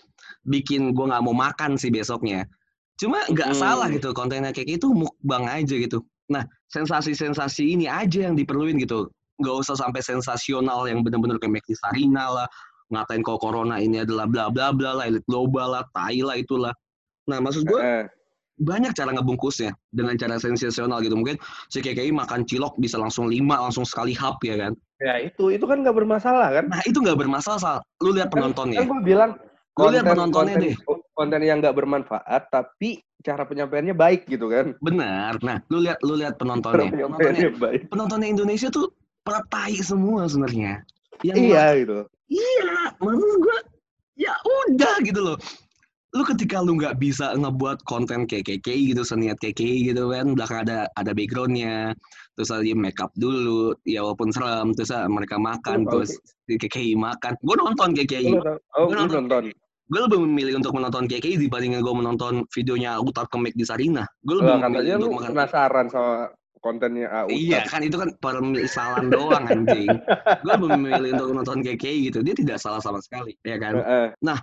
bikin 0.47 0.95
gua 0.95 1.11
nggak 1.13 1.23
mau 1.27 1.37
makan 1.37 1.77
sih 1.77 1.93
besoknya. 1.93 2.47
Cuma 2.97 3.21
nggak 3.29 3.53
Hmm. 3.53 3.61
salah 3.61 3.89
gitu, 3.93 4.15
kontennya 4.15 4.55
KKI 4.55 4.79
itu 4.79 4.89
mukbang 4.89 5.45
aja 5.51 5.75
gitu. 5.75 6.01
Nah, 6.31 6.47
sensasi-sensasi 6.71 7.75
ini 7.75 7.91
aja 7.91 8.31
yang 8.31 8.39
diperluin 8.39 8.79
gitu. 8.81 9.11
Nggak 9.37 9.57
usah 9.61 9.77
sampai 9.77 10.01
sensasional 10.01 10.87
yang 10.89 11.01
bener-bener 11.01 11.37
kayak 11.37 11.61
Mekti 11.61 11.75
Sarina 11.77 12.31
lah, 12.31 12.49
ngatain 12.91 13.23
kalau 13.23 13.39
corona 13.39 13.79
ini 13.79 14.03
adalah 14.03 14.27
bla 14.27 14.51
bla 14.51 14.75
bla 14.75 14.99
lah, 14.99 15.05
elit 15.07 15.23
global 15.31 15.79
lah, 15.79 15.87
tai 15.95 16.21
lah 16.21 16.35
itulah. 16.37 16.75
Nah, 17.31 17.39
maksud 17.39 17.63
gue 17.65 17.79
Ah, 17.81 18.05
banyak 18.61 18.93
cara 18.93 19.17
ngebungkusnya 19.17 19.73
dengan 19.89 20.19
cara 20.21 20.37
sensasional 20.37 21.01
gitu. 21.01 21.17
Mungkin 21.17 21.41
si 21.73 21.81
KKI 21.81 22.13
makan 22.13 22.45
cilok 22.45 22.77
bisa 22.77 23.01
langsung 23.01 23.31
lima 23.33 23.57
langsung 23.57 23.89
sekali 23.89 24.13
hap 24.13 24.43
ya 24.45 24.69
kan? 24.69 24.73
Ya 25.01 25.17
itu 25.17 25.49
itu 25.49 25.65
kan 25.65 25.81
nggak 25.81 25.97
bermasalah 25.97 26.61
kan? 26.61 26.65
Nah 26.69 26.85
itu 26.85 27.01
nggak 27.01 27.17
bermasalah 27.17 27.57
Sal. 27.57 27.79
lu 28.05 28.13
lihat 28.13 28.29
penontonnya. 28.29 28.85
kan 28.85 28.91
gue 28.93 29.03
bilang 29.03 29.33
Lu 29.81 29.89
lihat 29.89 30.05
penontonnya 30.05 30.61
konten, 30.61 30.67
deh. 30.69 30.75
konten 31.17 31.41
yang 31.41 31.65
nggak 31.65 31.73
bermanfaat 31.73 32.53
tapi 32.53 33.01
cara 33.25 33.49
penyampaiannya 33.49 33.97
baik 33.97 34.29
gitu 34.29 34.53
kan? 34.53 34.77
Benar. 34.85 35.41
Nah 35.41 35.65
lu 35.73 35.81
lihat 35.81 35.97
lu 36.05 36.21
lihat 36.21 36.37
penontonnya. 36.37 36.93
Penontonnya 36.93 37.49
penontonnya 37.89 38.29
Indonesia 38.29 38.69
tuh 38.69 38.93
pada 39.25 39.41
tai 39.49 39.81
semua 39.81 40.29
sebenarnya. 40.29 40.85
Yang 41.25 41.37
iya 41.41 41.65
gitu 41.81 42.05
iya 42.31 42.95
maksud 43.03 43.33
gua 43.43 43.59
ya 44.17 44.33
udah 44.45 44.95
gitu 45.03 45.21
loh. 45.21 45.37
Lu 46.11 46.27
ketika 46.27 46.59
lu 46.59 46.75
nggak 46.75 46.99
bisa 46.99 47.39
ngebuat 47.39 47.87
konten 47.87 48.27
KKI 48.27 48.91
gitu 48.91 49.07
seniat 49.07 49.39
KKI 49.39 49.95
gitu 49.95 50.11
kan 50.11 50.35
belakang 50.35 50.67
ada 50.67 50.91
ada 50.99 51.15
backgroundnya 51.15 51.95
terus 52.35 52.51
dia 52.67 52.75
make 52.75 52.99
up 52.99 53.15
dulu 53.15 53.79
ya 53.87 54.03
walaupun 54.03 54.35
serem 54.35 54.75
terus 54.75 54.91
ah, 54.91 55.07
mereka 55.07 55.39
makan 55.39 55.87
tahu 55.87 56.03
terus 56.03 56.19
di 56.51 56.59
KKI 56.59 56.99
makan. 56.99 57.39
Gue 57.47 57.57
nonton 57.59 57.95
KKI 57.95 58.35
oh 58.35 58.91
lu 58.91 58.95
nonton. 59.07 59.31
nonton? 59.31 59.45
Gue 59.91 60.01
lebih 60.07 60.19
memilih 60.23 60.63
untuk 60.63 60.75
menonton 60.75 61.07
KKI 61.07 61.47
dibandingin 61.47 61.83
gue 61.83 61.95
menonton 61.95 62.43
videonya 62.55 62.99
Utar 62.99 63.31
Kemek 63.31 63.55
di 63.55 63.63
Sarina 63.63 64.03
gue 64.27 64.35
lebih 64.35 64.67
memilih 64.67 64.99
untuk 64.99 65.11
lu 65.15 65.19
makan. 65.19 65.31
penasaran 65.31 65.87
sama 65.91 66.15
kontennya 66.61 67.09
AU 67.25 67.33
Iya 67.33 67.65
kan 67.67 67.81
itu 67.81 67.97
kan 67.97 68.13
permisalan 68.21 69.09
doang 69.09 69.45
anjing. 69.49 69.97
Gue 70.45 70.55
memilih 70.69 71.17
untuk 71.17 71.29
nonton 71.41 71.59
KKI 71.65 72.13
gitu. 72.13 72.21
Dia 72.21 72.37
tidak 72.37 72.61
salah 72.61 72.81
sama 72.85 73.01
sekali, 73.01 73.35
ya 73.43 73.57
kan? 73.57 73.81
Nah, 74.21 74.39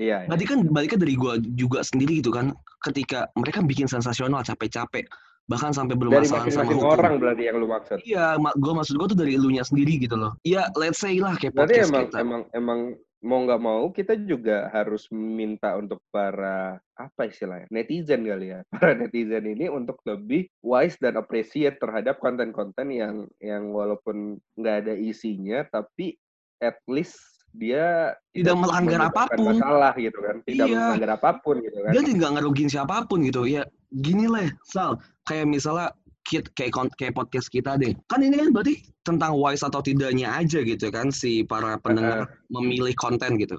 iya 0.00 0.24
iya. 0.24 0.28
Berarti 0.28 0.44
kan 0.48 0.58
baliknya 0.72 0.98
dari 1.04 1.14
gua 1.14 1.36
juga 1.56 1.84
sendiri 1.84 2.24
gitu 2.24 2.32
kan. 2.32 2.56
Ketika 2.80 3.28
mereka 3.36 3.60
bikin 3.60 3.84
sensasional 3.90 4.40
capek-capek, 4.40 5.04
bahkan 5.48 5.72
sampai 5.72 5.96
bermasalah 5.96 6.48
sama 6.52 6.72
hukum. 6.72 6.92
orang 6.92 7.16
berarti 7.18 7.42
yang 7.48 7.56
lu 7.56 7.68
maksud 7.68 7.98
Iya, 8.04 8.36
ma- 8.36 8.54
gua 8.56 8.84
maksud 8.84 8.94
gua 9.00 9.08
tuh 9.08 9.18
dari 9.18 9.36
elunya 9.36 9.64
sendiri 9.64 9.96
gitu 10.00 10.16
loh. 10.16 10.36
Iya, 10.44 10.68
let's 10.76 11.00
say 11.00 11.16
lah 11.20 11.34
kayak 11.36 11.56
berarti 11.56 11.84
podcast 11.84 11.90
emang 11.92 12.04
kita. 12.08 12.16
emang 12.20 12.42
emang 12.52 12.80
mau 13.18 13.42
nggak 13.42 13.58
mau 13.58 13.90
kita 13.90 14.14
juga 14.14 14.70
harus 14.70 15.10
minta 15.10 15.74
untuk 15.74 15.98
para 16.08 16.78
apa 16.94 17.26
istilahnya 17.26 17.66
netizen 17.68 18.22
kali 18.22 18.54
ya 18.54 18.60
para 18.74 18.94
netizen 18.94 19.42
ini 19.42 19.66
untuk 19.66 19.98
lebih 20.06 20.46
wise 20.62 20.94
dan 21.02 21.18
appreciate 21.18 21.82
terhadap 21.82 22.22
konten-konten 22.22 22.94
yang 22.94 23.26
yang 23.42 23.74
walaupun 23.74 24.38
nggak 24.54 24.86
ada 24.86 24.94
isinya 24.94 25.66
tapi 25.66 26.14
at 26.62 26.78
least 26.86 27.18
dia 27.48 28.12
Tidak 28.36 28.54
melanggar 28.54 29.08
apa 29.08 29.24
pun. 29.34 29.56
masalah 29.56 29.96
gitu 29.96 30.20
kan 30.20 30.36
tidak 30.44 30.68
Iya. 30.68 30.78
melanggar 30.84 31.10
apa 31.16 31.30
pun 31.40 31.56
gitu 31.64 31.78
kan 31.80 31.90
Dia 31.90 32.00
nggak 32.04 32.32
ngerugiin 32.38 32.70
siapa 32.70 33.08
pun 33.08 33.24
gitu. 33.24 33.48
Ya 33.48 33.64
gini 33.88 34.28
lah, 34.28 34.52
Sal. 34.68 35.00
Kayak 35.24 35.48
misalnya 35.48 35.96
kit 36.28 36.44
kayak 36.52 36.76
kayak 37.00 37.16
podcast 37.16 37.48
kita 37.48 37.80
deh. 37.80 37.96
Kan 38.12 38.20
ini 38.20 38.36
kan 38.36 38.52
berarti 38.52 38.84
tentang 39.02 39.32
wise 39.40 39.64
atau 39.64 39.80
tidaknya 39.80 40.36
aja 40.36 40.60
gitu 40.60 40.92
kan 40.92 41.08
si 41.08 41.42
para 41.42 41.80
pendengar 41.80 42.28
memilih 42.52 42.92
konten 43.00 43.40
gitu. 43.40 43.56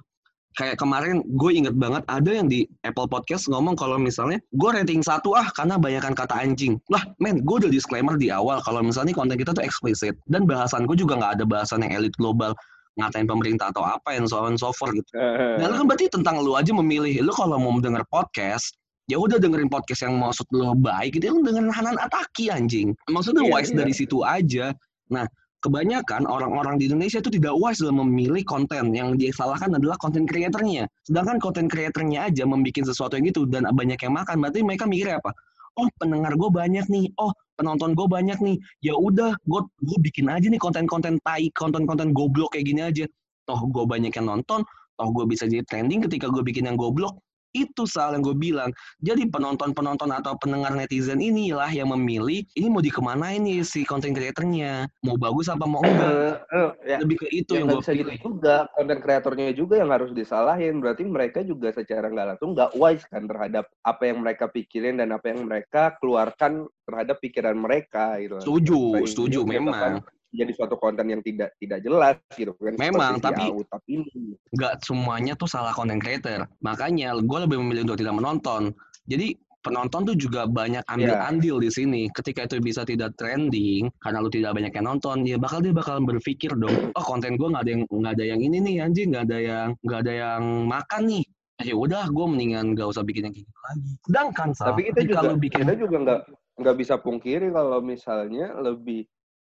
Kayak 0.57 0.81
kemarin 0.81 1.21
gue 1.25 1.51
inget 1.53 1.77
banget 1.77 2.01
ada 2.09 2.29
yang 2.29 2.49
di 2.49 2.65
Apple 2.81 3.05
Podcast 3.05 3.49
ngomong 3.49 3.77
kalau 3.77 4.01
misalnya 4.01 4.41
gue 4.53 4.69
rating 4.69 5.01
satu 5.05 5.37
ah 5.37 5.45
karena 5.53 5.77
banyakan 5.77 6.13
kata 6.13 6.35
anjing. 6.37 6.77
Lah 6.89 7.05
men, 7.21 7.41
gue 7.45 7.65
udah 7.65 7.71
disclaimer 7.71 8.17
di 8.17 8.33
awal 8.33 8.61
kalau 8.65 8.81
misalnya 8.81 9.13
konten 9.13 9.37
kita 9.37 9.53
tuh 9.53 9.65
eksplisit. 9.65 10.17
Dan 10.25 10.45
bahasan 10.49 10.85
gue 10.85 10.97
juga 10.97 11.17
nggak 11.17 11.41
ada 11.41 11.45
bahasan 11.45 11.85
yang 11.85 12.01
elit 12.01 12.13
global 12.17 12.53
ngatain 12.99 13.29
pemerintah 13.29 13.71
atau 13.71 13.85
apa 13.85 14.17
yang 14.17 14.27
so 14.27 14.43
on 14.43 14.59
so 14.59 14.75
forth 14.75 14.91
gitu. 14.91 15.07
Nah, 15.15 15.71
kan 15.71 15.85
berarti 15.87 16.11
tentang 16.11 16.43
lu 16.43 16.59
aja 16.59 16.73
memilih. 16.75 17.23
Lu 17.23 17.31
kalau 17.31 17.55
mau 17.55 17.79
denger 17.79 18.03
podcast, 18.11 18.75
ya 19.09 19.17
udah 19.17 19.41
dengerin 19.41 19.67
podcast 19.67 20.05
yang 20.05 20.21
maksud 20.21 20.45
lu 20.53 20.77
baik, 20.77 21.17
gitu 21.17 21.33
lu 21.33 21.41
dengerin 21.41 21.73
Hanan 21.73 21.97
Ataki 21.97 22.53
anjing. 22.53 22.93
Maksudnya 23.09 23.41
Iya, 23.41 23.53
wise 23.57 23.71
iya. 23.73 23.77
dari 23.81 23.93
situ 23.97 24.21
aja. 24.21 24.65
Nah, 25.09 25.25
kebanyakan 25.65 26.29
orang-orang 26.29 26.77
di 26.77 26.87
Indonesia 26.87 27.17
itu 27.17 27.33
tidak 27.33 27.57
wise 27.57 27.81
dalam 27.81 28.05
memilih 28.05 28.45
konten. 28.45 28.93
Yang 28.93 29.17
dia 29.17 29.31
salahkan 29.33 29.73
adalah 29.73 29.97
konten 29.97 30.29
creatornya. 30.29 30.85
Sedangkan 31.03 31.41
konten 31.41 31.65
creatornya 31.65 32.29
aja 32.29 32.45
membuat 32.45 32.85
sesuatu 32.85 33.17
yang 33.17 33.33
gitu 33.33 33.49
dan 33.49 33.65
banyak 33.73 33.97
yang 33.97 34.13
makan, 34.13 34.39
berarti 34.39 34.61
mereka 34.61 34.85
mikirnya 34.85 35.17
apa? 35.17 35.33
Oh, 35.79 35.89
pendengar 35.97 36.37
gue 36.37 36.49
banyak 36.53 36.85
nih. 36.91 37.09
Oh, 37.17 37.33
penonton 37.57 37.97
gue 37.97 38.05
banyak 38.05 38.37
nih. 38.39 38.57
Ya 38.85 38.93
udah, 38.93 39.33
gue 39.47 39.61
gue 39.65 39.97
bikin 40.05 40.29
aja 40.29 40.45
nih 40.45 40.61
konten-konten 40.61 41.17
tai, 41.25 41.49
konten-konten 41.57 42.13
goblok 42.13 42.53
kayak 42.53 42.65
gini 42.69 42.81
aja. 42.85 43.05
Toh 43.49 43.59
gue 43.65 43.83
banyak 43.89 44.13
yang 44.13 44.27
nonton, 44.29 44.61
toh 44.99 45.09
gue 45.09 45.25
bisa 45.25 45.49
jadi 45.49 45.65
trending 45.65 46.05
ketika 46.05 46.29
gue 46.29 46.43
bikin 46.45 46.69
yang 46.69 46.77
goblok. 46.77 47.17
Itu 47.49 47.89
salah 47.89 48.13
yang 48.15 48.25
gue 48.25 48.37
bilang. 48.37 48.69
Jadi 49.01 49.25
penonton-penonton 49.25 50.09
atau 50.13 50.37
pendengar 50.37 50.73
netizen 50.73 51.17
inilah 51.17 51.69
yang 51.69 51.89
memilih 51.89 52.45
ini 52.53 52.67
mau 52.69 52.79
dikemanain 52.79 53.41
nih 53.41 53.65
si 53.65 53.81
konten 53.83 54.13
creatornya. 54.13 54.85
Mau 55.01 55.17
bagus 55.17 55.49
apa 55.49 55.65
mau 55.65 55.81
enggak. 55.81 56.05
Eh, 56.05 56.35
eh, 56.53 56.69
ya, 56.93 56.97
Lebih 57.01 57.17
ke 57.21 57.27
itu 57.33 57.51
ya 57.57 57.65
yang 57.65 57.73
gue 57.73 57.81
bisa 57.81 57.93
gitu 57.97 58.09
pilih. 58.09 58.17
juga 58.21 58.55
konten 58.77 58.97
kreatornya 59.01 59.49
juga 59.53 59.75
yang 59.81 59.89
harus 59.89 60.11
disalahin 60.13 60.77
berarti 60.77 61.03
mereka 61.05 61.39
juga 61.41 61.73
secara 61.73 62.07
nggak 62.07 62.27
langsung 62.35 62.53
nggak 62.53 62.71
wise 62.77 63.05
kan 63.09 63.25
terhadap 63.25 63.65
apa 63.81 64.03
yang 64.05 64.21
mereka 64.21 64.45
pikirin 64.45 65.01
dan 65.01 65.09
apa 65.09 65.33
yang 65.33 65.45
mereka 65.49 65.97
keluarkan 65.97 66.69
terhadap 66.85 67.17
pikiran 67.17 67.57
mereka 67.57 68.17
gitu 68.21 68.37
Setuju, 68.41 68.79
setuju 69.05 69.39
memang. 69.45 69.73
kan 69.75 69.93
jadi 70.29 70.51
suatu 70.53 70.77
konten 70.77 71.09
yang 71.09 71.21
tidak 71.25 71.57
tidak 71.57 71.79
jelas 71.81 72.15
gitu 72.37 72.53
kan 72.57 72.73
Memang, 72.77 73.17
tapi- 73.17 73.49
ini 73.89 74.37
nggak 74.53 74.85
semuanya 74.85 75.33
tuh 75.33 75.49
salah 75.49 75.73
content 75.73 75.97
creator. 75.97 76.45
Makanya 76.61 77.17
gue 77.17 77.39
lebih 77.49 77.57
memilih 77.57 77.89
untuk 77.89 77.97
tidak 77.97 78.15
menonton. 78.17 78.73
Jadi 79.09 79.33
penonton 79.59 80.07
tuh 80.07 80.15
juga 80.15 80.45
banyak 80.47 80.85
ambil 80.87 81.17
Iya. 81.17 81.25
andil 81.27 81.57
di 81.59 81.69
sini. 81.73 82.01
Ketika 82.13 82.45
itu 82.45 82.61
bisa 82.61 82.85
tidak 82.85 83.17
trending 83.17 83.89
karena 83.99 84.17
lu 84.21 84.29
tidak 84.31 84.55
banyak 84.55 84.71
yang 84.71 84.85
nonton, 84.87 85.25
ya 85.25 85.35
bakal 85.41 85.59
dia 85.59 85.73
bakal 85.73 85.99
berpikir 86.05 86.53
dong, 86.55 86.93
oh 86.93 87.03
konten 87.03 87.35
gue 87.35 87.47
nggak 87.49 87.63
ada 87.65 87.71
yang 87.73 87.83
nggak 87.89 88.13
ada 88.15 88.25
yang 88.25 88.39
ini 88.39 88.57
nih 88.63 88.75
anjing, 88.85 89.09
nggak 89.11 89.25
ada 89.27 89.37
yang 89.41 89.67
nggak 89.81 89.99
ada 90.05 90.13
yang 90.13 90.41
makan 90.69 91.01
nih. 91.09 91.25
Ya 91.59 91.75
udah, 91.75 92.07
gue 92.07 92.23
mendingan 92.23 92.71
gak 92.71 92.87
usah 92.87 93.03
bikin 93.03 93.27
yang 93.27 93.35
kayak 93.35 93.43
gitu 93.51 93.59
lagi. 93.67 93.89
Sedangkan 94.07 94.49
tapi 94.55 94.81
kita 94.95 94.99
juga 95.03 95.35
bikin 95.35 95.59
kita 95.67 95.75
juga 95.75 95.97
nggak 96.07 96.21
nggak 96.55 96.75
bisa 96.79 96.95
pungkiri 97.03 97.47
kalau 97.51 97.79
misalnya 97.83 98.55
lebih 98.55 99.03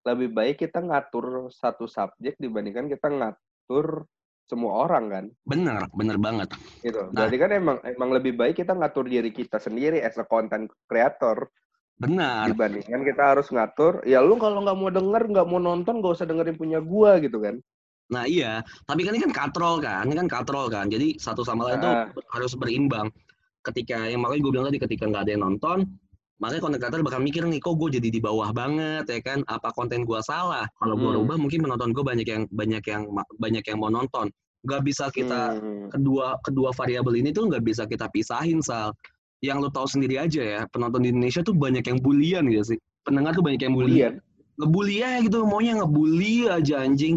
lebih 0.06 0.28
baik 0.32 0.56
kita 0.64 0.80
ngatur 0.80 1.52
satu 1.52 1.84
subjek 1.84 2.36
dibandingkan 2.40 2.88
kita 2.88 3.08
ngatur 3.12 4.08
semua 4.48 4.82
orang 4.88 5.04
kan 5.06 5.24
bener, 5.46 5.86
bener 5.94 6.18
banget. 6.18 6.48
gitu. 6.82 7.06
Nah. 7.14 7.22
Berarti 7.26 7.36
kan 7.38 7.50
emang 7.54 7.76
emang 7.86 8.10
lebih 8.10 8.32
baik 8.34 8.58
kita 8.58 8.74
ngatur 8.74 9.06
diri 9.06 9.30
kita 9.30 9.62
sendiri 9.62 10.02
as 10.02 10.18
a 10.18 10.26
content 10.26 10.66
creator 10.90 11.46
Benar. 12.00 12.48
dibandingkan 12.50 13.04
kita 13.04 13.22
harus 13.36 13.46
ngatur. 13.52 14.00
Ya 14.08 14.24
lu 14.24 14.40
kalau 14.40 14.64
nggak 14.64 14.78
mau 14.80 14.88
denger, 14.90 15.22
nggak 15.36 15.46
mau 15.46 15.60
nonton, 15.60 16.00
nggak 16.00 16.16
usah 16.16 16.26
dengerin 16.26 16.56
punya 16.56 16.80
gua 16.80 17.20
gitu 17.20 17.38
kan. 17.44 17.60
Nah 18.10 18.24
iya, 18.26 18.64
tapi 18.88 19.06
kan 19.06 19.14
ini 19.14 19.22
kan 19.22 19.30
katrol 19.36 19.78
kan, 19.78 20.02
ini 20.08 20.16
kan 20.18 20.26
katrol 20.26 20.66
kan. 20.66 20.90
Jadi 20.90 21.20
satu 21.20 21.46
sama 21.46 21.70
lain 21.70 21.78
tuh 21.84 21.92
Ah. 21.94 22.08
harus 22.34 22.56
berimbang. 22.58 23.12
Ketika 23.60 24.08
yang 24.08 24.24
makanya 24.24 24.40
gue 24.48 24.52
bilang 24.56 24.66
tadi 24.72 24.80
ketika 24.80 25.04
nggak 25.06 25.22
ada 25.28 25.32
yang 25.36 25.44
nonton, 25.46 25.78
makanya 26.40 26.60
konten 26.64 26.78
kreator 26.80 27.04
bakal 27.04 27.20
mikir 27.20 27.44
nih, 27.44 27.60
kok 27.60 27.76
gue 27.76 28.00
jadi 28.00 28.08
di 28.08 28.20
bawah 28.20 28.48
banget 28.50 29.04
ya 29.06 29.20
kan? 29.20 29.44
Apa 29.44 29.70
konten 29.76 30.08
gue 30.08 30.20
salah? 30.24 30.64
Kalau 30.80 30.96
gue 30.96 31.10
Hmm. 31.12 31.18
rubah 31.22 31.36
mungkin 31.36 31.60
penonton 31.68 31.92
gue 31.92 32.00
banyak 32.00 32.26
yang 32.26 32.42
banyak 32.48 32.84
yang 32.88 33.02
banyak 33.36 33.64
yang 33.68 33.78
mau 33.78 33.92
nonton. 33.92 34.32
Gak 34.64 34.82
bisa 34.84 35.12
kita 35.12 35.56
Hmm. 35.60 35.92
kedua 35.92 36.40
kedua 36.40 36.72
variabel 36.72 37.20
ini 37.20 37.30
tuh 37.30 37.48
nggak 37.48 37.64
bisa 37.64 37.84
kita 37.84 38.08
pisahin 38.08 38.64
sal. 38.64 38.96
Yang 39.40 39.56
lo 39.64 39.68
tahu 39.72 39.86
sendiri 39.88 40.20
aja 40.20 40.42
ya, 40.44 40.60
penonton 40.68 41.00
di 41.04 41.12
Indonesia 41.12 41.40
tuh 41.40 41.56
banyak 41.56 41.84
yang 41.84 41.98
bulian 42.00 42.44
gitu 42.48 42.76
sih. 42.76 42.78
Pendengar 43.04 43.32
tuh 43.32 43.44
banyak 43.44 43.60
yang 43.60 43.72
bulian. 43.76 44.12
Ngebully 44.60 45.00
aja 45.00 45.24
gitu, 45.24 45.48
maunya 45.48 45.80
ngebully 45.80 46.44
aja 46.44 46.84
anjing 46.84 47.16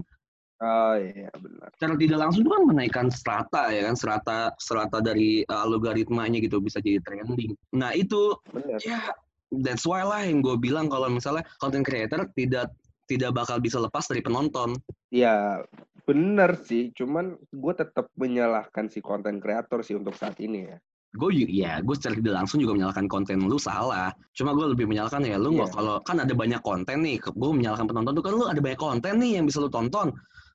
Oh 0.64 0.96
iya 0.96 1.28
benar. 1.36 1.68
secara 1.76 2.00
tidak 2.00 2.18
langsung 2.24 2.48
itu 2.48 2.52
kan 2.56 2.64
menaikkan 2.64 3.08
strata 3.12 3.68
ya 3.68 3.84
kan 3.84 4.00
strata 4.00 4.38
strata 4.56 5.04
dari 5.04 5.44
uh, 5.44 5.68
logaritmanya 5.68 6.40
gitu 6.40 6.64
bisa 6.64 6.80
jadi 6.80 7.04
trending. 7.04 7.52
Nah 7.76 7.92
itu 7.92 8.32
Benar. 8.48 8.80
ya 8.80 9.12
that's 9.60 9.84
why 9.84 10.08
lah 10.08 10.24
yang 10.24 10.40
gue 10.40 10.56
bilang 10.56 10.88
kalau 10.88 11.12
misalnya 11.12 11.44
content 11.60 11.84
creator 11.84 12.32
tidak 12.32 12.72
tidak 13.12 13.36
bakal 13.36 13.60
bisa 13.60 13.76
lepas 13.84 14.08
dari 14.08 14.24
penonton. 14.24 14.72
Ya 15.12 15.60
benar 16.08 16.56
sih. 16.64 16.96
Cuman 16.96 17.36
gue 17.52 17.74
tetap 17.76 18.08
menyalahkan 18.16 18.88
si 18.88 19.04
konten 19.04 19.44
kreator 19.44 19.84
sih 19.84 20.00
untuk 20.00 20.16
saat 20.16 20.40
ini 20.40 20.72
ya. 20.72 20.80
Gue 21.14 21.46
ya 21.46 21.78
gue 21.84 21.94
secara 21.94 22.18
tidak 22.18 22.34
langsung 22.42 22.58
juga 22.64 22.74
menyalahkan 22.74 23.06
konten 23.12 23.44
lu 23.46 23.60
salah. 23.60 24.10
Cuma 24.34 24.56
gue 24.56 24.72
lebih 24.72 24.88
menyalahkan 24.88 25.22
ya 25.28 25.36
lu 25.38 25.54
nggak 25.60 25.70
Iya. 25.70 25.76
kalau 25.76 25.96
kan 26.08 26.18
ada 26.24 26.34
banyak 26.34 26.62
konten 26.64 27.04
nih. 27.04 27.20
Gue 27.22 27.52
menyalahkan 27.52 27.86
penonton 27.86 28.16
tuh 28.18 28.24
kan 28.24 28.34
lu 28.34 28.46
ada 28.48 28.62
banyak 28.64 28.80
konten 28.80 29.14
nih 29.20 29.38
yang 29.38 29.46
bisa 29.46 29.60
lu 29.60 29.68
tonton. 29.70 30.10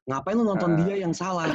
Ngapain 0.08 0.36
lu 0.40 0.44
nonton 0.44 0.72
Ah. 0.72 0.76
dia 0.80 0.94
yang 0.98 1.12
salah? 1.12 1.52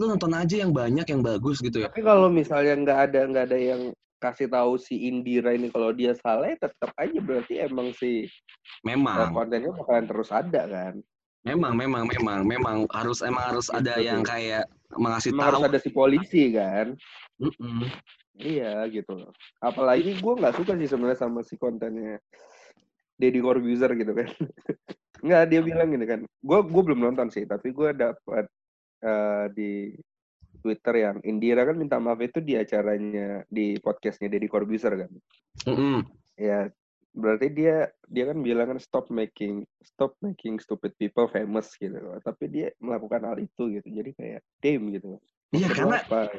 Lu 0.00 0.08
nonton 0.08 0.32
aja 0.32 0.56
yang 0.56 0.72
banyak 0.72 1.04
yang 1.04 1.20
bagus 1.20 1.60
gitu 1.60 1.84
ya. 1.84 1.92
Tapi 1.92 2.00
kalau 2.00 2.32
misalnya 2.32 2.72
nggak 2.80 2.98
ada 3.12 3.20
nggak 3.28 3.44
ada 3.52 3.58
yang 3.60 3.82
kasih 4.16 4.48
tahu 4.48 4.80
si 4.80 5.10
Indira 5.10 5.52
ini 5.52 5.68
kalau 5.68 5.92
dia 5.92 6.16
salah, 6.16 6.48
ya 6.48 6.56
tetap 6.56 6.94
aja 6.96 7.18
berarti 7.20 7.58
emang 7.60 7.92
si 7.92 8.24
eh, 8.24 8.28
Memang. 8.86 9.34
kontennya 9.34 9.68
bakalan 9.70 10.06
terus 10.08 10.30
ada 10.32 10.62
kan. 10.64 10.94
Memang, 11.42 11.74
memang, 11.74 12.06
memang, 12.06 12.40
memang 12.46 12.76
harus 12.94 13.18
emang 13.20 13.42
harus 13.50 13.66
ada 13.66 13.98
Gitu 13.98 14.06
yang 14.08 14.22
kayak 14.22 14.62
mengasih 14.94 15.34
Emang 15.34 15.42
tahu. 15.42 15.50
harus 15.58 15.64
ada 15.68 15.78
si 15.82 15.90
polisi 15.90 16.54
kan. 16.54 16.94
Mm-mm. 17.42 17.82
Iya 18.38 18.86
gitu 18.88 19.12
loh. 19.18 19.34
Apalagi 19.58 20.16
gue 20.16 20.34
nggak 20.38 20.54
suka 20.54 20.78
sih 20.78 20.86
sebenarnya 20.86 21.18
sama 21.18 21.42
si 21.42 21.58
kontennya 21.58 22.22
Deddy 23.18 23.42
Corbuzier 23.42 23.90
gitu 23.92 24.14
kan. 24.14 24.30
Nggak 25.22 25.42
dia 25.48 25.60
bilang 25.62 25.88
gini 25.88 26.04
kan. 26.04 26.20
Gue 26.42 26.58
gue 26.66 26.82
belum 26.82 27.00
nonton 27.00 27.30
sih, 27.30 27.46
tapi 27.46 27.70
gue 27.70 27.94
dapat 27.94 28.44
eh, 29.06 29.46
di 29.54 29.72
Twitter 30.62 30.94
yang 30.94 31.16
Indira 31.26 31.66
kan 31.66 31.74
minta 31.74 31.98
maaf 31.98 32.22
itu 32.22 32.38
di 32.38 32.54
acaranya 32.54 33.42
di 33.50 33.78
podcastnya 33.82 34.30
Deddy 34.30 34.46
Corbuzier 34.46 34.94
kan. 35.06 35.10
Mm-mm. 35.66 36.06
Ya 36.38 36.70
berarti 37.12 37.52
dia 37.52 37.92
dia 38.08 38.24
kan 38.32 38.40
bilang 38.40 38.72
kan 38.72 38.80
stop 38.80 39.12
making 39.12 39.68
stop 39.84 40.16
making 40.24 40.56
stupid 40.62 40.94
people 40.96 41.26
famous 41.30 41.74
gitu 41.78 41.98
loh. 41.98 42.18
Tapi 42.22 42.46
dia 42.50 42.66
melakukan 42.78 43.26
hal 43.26 43.38
itu 43.42 43.78
gitu. 43.78 43.88
Jadi 43.90 44.10
kayak 44.14 44.40
damn 44.62 44.86
gitu. 44.94 45.18
Iya, 45.52 45.68
karena 45.68 45.98
apa? 46.00 46.32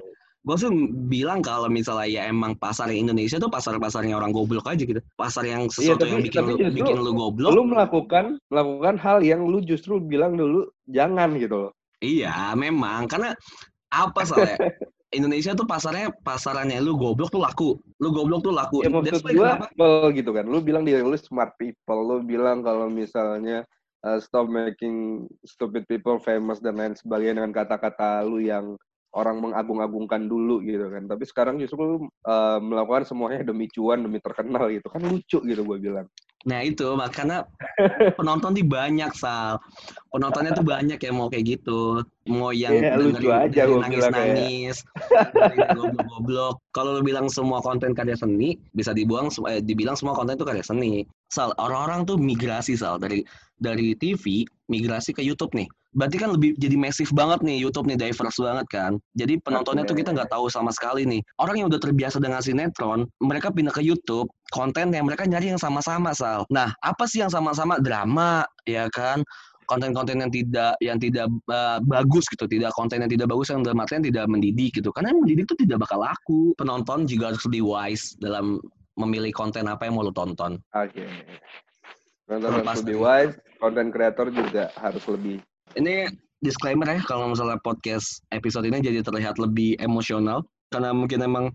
Gue 0.43 0.55
tuh 0.59 0.71
bilang 1.07 1.39
kalau 1.39 1.71
misalnya 1.71 2.03
ya 2.03 2.21
emang 2.27 2.51
pasar 2.59 2.91
Indonesia 2.91 3.39
tuh 3.39 3.47
pasar-pasarnya 3.47 4.19
orang 4.19 4.35
goblok 4.35 4.67
aja 4.67 4.83
gitu. 4.83 4.99
Pasar 5.15 5.47
yang 5.47 5.71
Iya, 5.71 5.95
sesuatu 5.95 6.03
tapi- 6.03 6.11
yang 6.11 6.21
bikin 6.21 6.39
tapi 6.43 6.51
lu 6.51 6.57
justru 6.59 6.77
bikin 6.83 6.95
lu 6.99 7.11
goblok. 7.15 7.51
lu 7.55 7.63
melakukan 7.63 8.25
melakukan 8.51 8.95
hal 8.99 9.17
yang 9.23 9.41
lu 9.47 9.63
justru 9.63 10.03
bilang 10.03 10.35
dulu 10.35 10.67
jangan 10.85 11.39
gitu 11.39 11.67
loh. 11.67 11.71
Iya, 12.03 12.51
memang 12.53 13.07
karena 13.07 13.31
apa 13.87 14.27
soalnya 14.27 14.59
Indonesia 15.13 15.53
tuh 15.53 15.63
pasarnya 15.63 16.09
pasarannya 16.25 16.81
lu 16.81 16.97
goblok 16.97 17.31
tuh 17.31 17.39
laku. 17.39 17.69
Lu 18.01 18.09
goblok 18.11 18.43
tuh 18.43 18.51
laku. 18.51 18.83
Ya 18.83 18.91
maksud 18.91 19.23
gua 19.23 19.55
kenapa- 19.55 19.69
people 19.71 19.95
gitu 20.11 20.31
kan. 20.35 20.45
Lu 20.49 20.59
bilang 20.59 20.83
diri 20.83 20.99
lu 20.99 21.15
smart 21.15 21.55
people. 21.55 22.03
Lu 22.03 22.19
bilang 22.19 22.65
kalau 22.65 22.89
misalnya 22.91 23.63
uh, 24.03 24.19
stop 24.19 24.49
making 24.49 25.23
stupid 25.47 25.87
people 25.87 26.19
famous 26.19 26.59
dan 26.59 26.75
lain 26.75 26.97
sebagainya 26.97 27.39
dengan 27.39 27.53
kata-kata 27.55 28.25
lu 28.27 28.43
yang 28.43 28.75
orang 29.13 29.41
mengagung-agungkan 29.41 30.25
dulu 30.25 30.61
gitu 30.65 30.89
kan. 30.89 31.05
Tapi 31.05 31.23
sekarang 31.29 31.55
justru 31.61 32.09
uh, 32.25 32.57
melakukan 32.59 33.05
semuanya 33.05 33.45
demi 33.45 33.69
cuan, 33.69 34.01
demi 34.01 34.17
terkenal 34.17 34.69
gitu. 34.73 34.89
Kan 34.89 35.01
lucu 35.05 35.39
gitu 35.41 35.61
gue 35.61 35.77
bilang. 35.79 36.07
Nah 36.43 36.59
itu 36.59 36.83
makanya 36.99 37.47
penonton 38.19 38.51
tuh 38.51 38.67
banyak 38.67 39.11
sal. 39.15 39.63
Penontonnya 40.11 40.51
tuh 40.51 40.65
banyak 40.67 40.99
yang 40.99 41.15
mau 41.15 41.31
kayak 41.31 41.59
gitu. 41.59 42.03
Mau 42.27 42.51
yang 42.51 42.75
Iya, 42.75 42.99
lucu 42.99 43.27
aja 43.31 43.61
gua 43.67 43.83
bilang 43.87 44.11
kayak. 44.11 44.35
nangis-nangis, 44.35 44.77
goblok-goblok. 45.75 46.55
Kalau 46.75 46.99
lu 46.99 47.01
bilang 47.03 47.27
semua 47.31 47.59
konten 47.63 47.95
karya 47.95 48.15
seni 48.15 48.59
bisa 48.75 48.91
dibuang, 48.95 49.31
eh, 49.47 49.59
dibilang 49.63 49.95
semua 49.95 50.15
konten 50.15 50.35
itu 50.35 50.47
karya 50.47 50.63
seni. 50.63 51.03
Sal, 51.31 51.55
orang-orang 51.59 52.03
tuh 52.07 52.19
migrasi 52.19 52.75
sal 52.75 52.99
dari 52.99 53.23
dari 53.59 53.95
TV 53.95 54.43
migrasi 54.67 55.15
ke 55.15 55.23
YouTube 55.23 55.55
nih. 55.55 55.67
Berarti 55.93 56.17
kan 56.17 56.33
lebih 56.33 56.57
jadi 56.57 56.75
masif 56.77 57.13
banget 57.13 57.45
nih 57.45 57.57
YouTube 57.61 57.85
nih 57.85 57.97
diverse 57.97 58.41
banget 58.41 58.67
kan. 58.69 58.91
Jadi 59.13 59.39
penontonnya 59.41 59.85
tuh 59.85 59.97
kita 59.97 60.09
nggak 60.13 60.29
tahu 60.33 60.49
sama 60.49 60.73
sekali 60.73 61.05
nih. 61.05 61.21
Orang 61.37 61.61
yang 61.61 61.67
udah 61.69 61.81
terbiasa 61.81 62.17
dengan 62.17 62.41
sinetron, 62.41 63.05
mereka 63.21 63.53
pindah 63.53 63.73
ke 63.73 63.81
YouTube, 63.85 64.27
konten 64.49 64.89
yang 64.91 65.05
mereka 65.05 65.29
nyari 65.29 65.53
yang 65.53 65.61
sama-sama 65.61 66.11
sal. 66.17 66.49
Nah, 66.49 66.73
apa 66.81 67.05
sih 67.05 67.21
yang 67.21 67.29
sama-sama 67.29 67.77
drama 67.79 68.45
ya 68.65 68.89
kan? 68.89 69.21
konten-konten 69.63 70.19
yang 70.19 70.31
tidak 70.31 70.73
yang 70.83 70.99
tidak 70.99 71.27
uh, 71.49 71.79
bagus 71.83 72.27
gitu, 72.27 72.45
tidak 72.45 72.75
konten 72.75 72.99
yang 72.99 73.11
tidak 73.11 73.31
bagus 73.31 73.49
yang 73.49 73.63
dalam 73.63 73.79
artian 73.79 74.03
tidak 74.03 74.27
mendidik 74.27 74.75
gitu. 74.75 74.91
Karena 74.91 75.15
yang 75.15 75.23
mendidik 75.23 75.47
itu 75.49 75.55
tidak 75.65 75.87
bakal 75.87 76.03
laku. 76.03 76.51
Penonton 76.59 77.07
juga 77.07 77.33
harus 77.33 77.43
lebih 77.47 77.63
wise 77.63 78.13
dalam 78.19 78.59
memilih 78.99 79.33
konten 79.33 79.65
apa 79.65 79.89
yang 79.89 79.97
mau 79.97 80.05
lo 80.05 80.13
tonton. 80.13 80.61
Oke. 80.75 81.07
Nonton 82.29 82.49
harus 82.59 82.67
Pasti. 82.67 82.81
lebih 82.85 82.97
wise, 83.01 83.35
konten 83.59 83.85
kreator 83.89 84.27
juga 84.31 84.69
harus 84.79 85.03
lebih. 85.09 85.37
Ini 85.73 86.09
disclaimer 86.43 86.85
ya 86.85 86.99
kalau 87.07 87.31
misalnya 87.31 87.57
podcast 87.63 88.19
episode 88.35 88.67
ini 88.67 88.83
jadi 88.83 88.99
terlihat 88.99 89.39
lebih 89.39 89.79
emosional 89.79 90.43
karena 90.69 90.91
mungkin 90.91 91.23
emang 91.23 91.45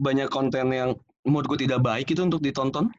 banyak 0.00 0.26
konten 0.28 0.74
yang 0.74 0.98
menurutku 1.22 1.54
tidak 1.54 1.80
baik 1.80 2.10
itu 2.10 2.20
untuk 2.26 2.42
ditonton. 2.42 2.90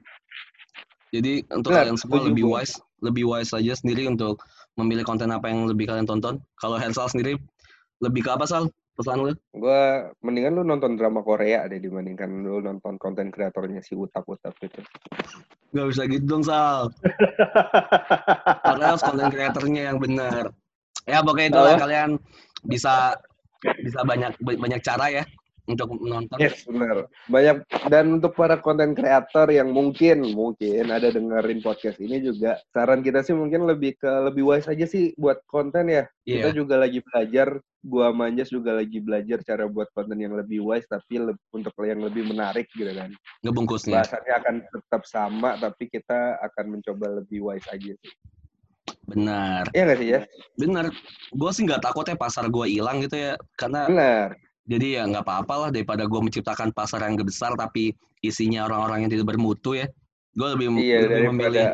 Jadi 1.14 1.46
untuk 1.54 1.76
Benar, 1.76 1.86
kalian 1.86 1.98
semua 2.00 2.26
lebih 2.26 2.50
gua. 2.50 2.64
wise, 2.64 2.82
lebih 3.06 3.24
wise 3.30 3.54
aja 3.54 3.78
sendiri 3.78 4.10
untuk 4.10 4.42
memilih 4.80 5.06
konten 5.06 5.30
apa 5.30 5.46
yang 5.52 5.70
lebih 5.70 5.86
kalian 5.86 6.10
tonton. 6.10 6.42
Kalau 6.58 6.82
Hersal 6.82 7.12
sendiri 7.12 7.38
lebih 8.02 8.26
ke 8.26 8.32
apa 8.34 8.50
Sal? 8.50 8.66
Pesan 8.94 9.26
lu? 9.26 9.34
Gue 9.58 10.10
mendingan 10.22 10.54
lu 10.54 10.64
nonton 10.66 10.94
drama 10.98 11.26
Korea 11.26 11.66
deh 11.66 11.82
dibandingkan 11.82 12.30
lu 12.46 12.62
nonton 12.62 13.02
konten 13.02 13.34
kreatornya 13.34 13.82
si 13.82 13.98
Utap-Utap 13.98 14.54
itu. 14.62 14.82
Gak 15.74 15.86
bisa 15.90 16.06
gitu 16.06 16.26
dong 16.26 16.46
Sal. 16.46 16.94
Karena 18.66 18.86
harus 18.94 19.02
konten 19.02 19.30
kreatornya 19.34 19.82
yang 19.94 19.98
benar. 19.98 20.54
Ya 21.04 21.20
pokoknya 21.20 21.50
Apa? 21.52 21.84
kalian 21.84 22.10
bisa 22.63 23.20
bisa 23.84 24.00
banyak 24.04 24.36
banyak 24.39 24.82
cara 24.84 25.08
ya 25.12 25.24
untuk 25.63 25.96
menonton. 25.96 26.36
Yes, 26.44 26.68
benar. 26.68 27.08
Banyak 27.32 27.63
dan 27.88 28.20
untuk 28.20 28.36
para 28.36 28.60
konten 28.60 28.92
kreator 28.92 29.48
yang 29.48 29.72
mungkin 29.72 30.36
mungkin 30.36 30.92
ada 30.92 31.08
dengerin 31.08 31.63
podcast 31.63 32.00
ini 32.04 32.20
juga 32.20 32.60
saran 32.76 33.00
kita 33.00 33.24
sih 33.24 33.32
mungkin 33.32 33.63
lebih 33.63 33.96
ke 33.96 34.12
lebih 34.28 34.44
wise 34.44 34.68
aja 34.68 34.84
sih 34.84 35.16
buat 35.16 35.39
konten 35.48 35.88
ya. 35.88 36.04
Kita 36.28 36.52
Iya. 36.52 36.56
juga 36.56 36.76
lagi 36.80 37.00
belajar, 37.00 37.63
gua 37.80 38.12
Manjas 38.12 38.52
juga 38.52 38.76
lagi 38.76 39.00
belajar 39.00 39.39
cara 39.44 39.63
buat 39.68 39.88
konten 39.96 40.20
yang 40.20 40.36
lebih 40.36 40.63
wise 40.68 40.88
tapi 40.88 41.20
le- 41.20 41.39
untuk 41.56 41.72
yang 41.84 42.04
lebih 42.04 42.28
menarik 42.28 42.68
gitu 42.76 42.92
kan. 42.92 43.12
ngebungkusnya. 43.44 44.04
Bahasannya 44.04 44.34
akan 44.39 44.56
tetap 44.68 45.04
sama 45.08 45.56
tapi 45.56 45.88
kita 45.88 46.44
akan 46.44 46.80
mencoba 46.80 47.24
lebih 47.24 47.39
wise 47.44 47.68
aja 47.72 47.92
sih. 48.04 48.12
Benar. 49.08 49.67
Iya 49.72 49.84
nggak 49.88 50.00
sih 50.00 50.08
ya? 50.10 50.22
Benar. 50.60 50.86
Gue 51.36 51.52
sih 51.56 51.63
nggak 51.67 51.84
takut 51.84 52.06
ya 52.08 52.15
pasar 52.15 52.48
gue 52.48 52.65
hilang 52.67 53.04
gitu 53.04 53.15
ya. 53.19 53.34
Karena 53.60 53.88
Benar. 53.88 54.28
jadi 54.63 54.88
ya 55.00 55.02
nggak 55.12 55.24
apa-apa 55.28 55.56
lah 55.67 55.69
daripada 55.69 56.08
gue 56.08 56.19
menciptakan 56.24 56.72
pasar 56.72 57.04
yang 57.04 57.19
besar 57.19 57.52
tapi 57.60 57.91
isinya 58.24 58.67
orang-orang 58.67 59.08
yang 59.08 59.12
tidak 59.19 59.36
bermutu 59.36 59.76
ya. 59.76 59.88
Gue 60.34 60.48
lebih, 60.58 60.67
Iya 60.82 60.98
lebih 61.06 61.30
memilih 61.30 61.65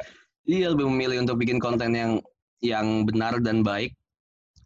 iya 0.49 0.67
lebih 0.73 0.89
memilih 0.89 1.23
untuk 1.23 1.37
bikin 1.37 1.61
konten 1.61 1.93
yang 1.93 2.17
yang 2.59 3.05
benar 3.05 3.37
dan 3.39 3.61
baik 3.61 3.93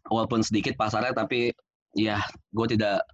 walaupun 0.08 0.40
sedikit 0.40 0.74
pasarnya 0.80 1.12
tapi 1.12 1.52
ya 1.94 2.18
gue 2.56 2.66
tidak 2.74 3.04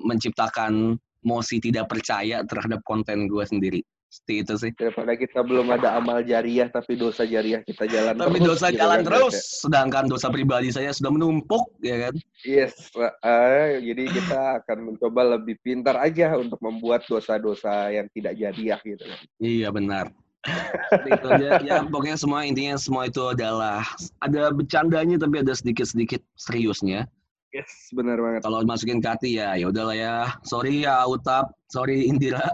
menciptakan 0.00 0.96
mosi 1.22 1.60
tidak 1.60 1.86
percaya 1.90 2.42
terhadap 2.46 2.80
konten 2.82 3.28
gue 3.28 3.44
sendiri. 3.44 3.80
Seperti 4.06 4.34
itu 4.46 4.54
sih. 4.56 4.72
daripada 4.78 5.12
kita 5.18 5.42
belum 5.42 5.66
ada 5.74 5.98
amal 5.98 6.22
jariah 6.22 6.70
tapi 6.70 6.94
dosa 6.94 7.26
jariah 7.26 7.60
kita 7.66 7.90
jalan 7.90 8.14
Tapi 8.14 8.38
terus. 8.38 8.48
dosa 8.48 8.66
gitu 8.70 8.78
jalan 8.78 8.98
kan, 9.02 9.06
terus, 9.10 9.34
Mas, 9.34 9.60
sedangkan 9.66 10.04
dosa 10.06 10.28
pribadi 10.30 10.68
saya 10.70 10.90
sudah 10.94 11.10
menumpuk, 11.10 11.66
ya 11.82 12.08
kan? 12.08 12.14
ya? 12.46 12.70
Yes, 12.70 12.74
eh, 12.96 13.82
jadi 13.82 14.02
kita 14.06 14.40
akan 14.62 14.78
mencoba 14.94 15.36
lebih 15.36 15.58
pintar 15.60 15.98
aja 15.98 16.38
untuk 16.38 16.62
membuat 16.62 17.02
dosa-dosa 17.10 17.90
yang 17.90 18.06
tidak 18.14 18.38
jariah 18.38 18.78
gitu 18.86 19.04
kan. 19.04 19.20
Iya 19.42 19.68
benar. 19.74 20.06
Seperti 20.46 21.10
itu 21.10 21.26
aja. 21.26 21.48
Ya 21.66 21.76
pokoknya 21.92 22.16
semua 22.18 22.46
intinya 22.46 22.78
semua 22.78 23.10
itu 23.10 23.22
adalah 23.26 23.82
ada 24.22 24.54
bercandanya 24.54 25.18
tapi 25.18 25.42
ada 25.42 25.52
sedikit-sedikit 25.52 26.22
seriusnya. 26.38 27.10
Yes, 27.50 27.90
benar 27.90 28.20
banget. 28.20 28.46
Kalau 28.46 28.62
masukin 28.62 29.02
ke 29.02 29.08
hati 29.08 29.30
ya 29.40 29.58
ya 29.58 29.66
udahlah 29.70 29.96
ya. 29.96 30.14
Sorry 30.46 30.86
ya 30.86 31.02
Utap, 31.08 31.50
sorry 31.72 32.06
Indira, 32.06 32.52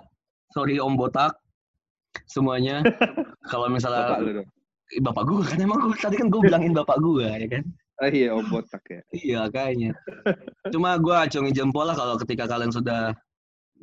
sorry 0.54 0.78
Om 0.78 0.94
Botak, 0.94 1.36
semuanya. 2.28 2.82
Kalau 3.48 3.68
Bapak 3.68 3.74
misalnya. 3.76 4.44
Ih, 4.92 5.00
bapak 5.00 5.24
gue 5.24 5.40
kan 5.48 5.56
emang 5.56 5.80
gua, 5.88 5.96
tadi 5.96 6.20
kan 6.20 6.28
gue 6.28 6.40
bilangin 6.44 6.76
bapak 6.76 7.00
gue 7.00 7.24
ya 7.24 7.48
kan. 7.48 7.64
Ah 7.96 8.12
iya, 8.12 8.28
Om 8.36 8.44
Botak 8.52 8.84
ya. 8.92 9.00
Iya 9.16 9.40
kayaknya. 9.48 9.96
Cuma 10.68 11.00
gue 11.00 11.16
acungin 11.16 11.56
jempol 11.56 11.88
lah 11.88 11.96
kalau 11.96 12.20
ketika 12.20 12.44
kalian 12.44 12.68
sudah 12.68 13.16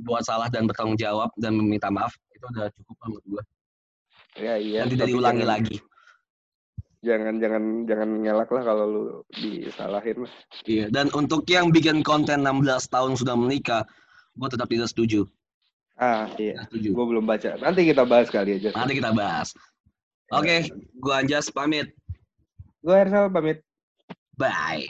buat 0.05 0.21
salah 0.21 0.53
dan 0.53 0.69
bertanggung 0.69 1.01
jawab 1.01 1.33
dan 1.41 1.57
meminta 1.57 1.89
maaf 1.89 2.13
itu 2.29 2.45
udah 2.45 2.69
cukup 2.77 2.95
lah 3.01 3.07
menurut 3.09 3.25
gue. 3.25 3.43
Ya 4.37 4.53
iya. 4.61 4.79
Dan 4.85 4.93
tidak 4.93 5.07
diulangi 5.09 5.41
jangan- 5.41 5.49
lagi. 5.49 5.77
Jangan 6.99 7.33
jangan 7.39 7.63
jangan 7.87 8.09
ngelak 8.27 8.49
lah 8.51 8.63
kalau 8.67 8.85
lu 8.85 9.03
disalahin 9.39 10.17
lah. 10.27 10.33
Iya, 10.67 10.85
dan 10.91 11.07
untuk 11.15 11.47
yang 11.47 11.71
bikin 11.71 12.03
konten 12.03 12.43
16 12.43 12.91
tahun 12.91 13.15
sudah 13.15 13.39
menikah, 13.39 13.87
gue 14.35 14.47
tetap 14.51 14.67
tidak 14.67 14.91
setuju. 14.91 15.23
Ah 15.99 16.31
iya. 16.39 16.63
Setuju. 16.67 16.95
Gue 16.95 17.05
belum 17.11 17.27
baca. 17.27 17.59
Nanti 17.59 17.83
kita 17.83 18.07
bahas 18.07 18.31
kali 18.31 18.55
aja. 18.55 18.71
Nanti 18.71 18.95
kita 18.95 19.11
bahas. 19.11 19.51
Oke, 20.31 20.71
gue 20.71 21.13
Anjas 21.13 21.51
pamit. 21.51 21.91
Gue 22.79 22.95
Hersal 22.95 23.27
pamit. 23.27 23.59
Bye. 24.39 24.87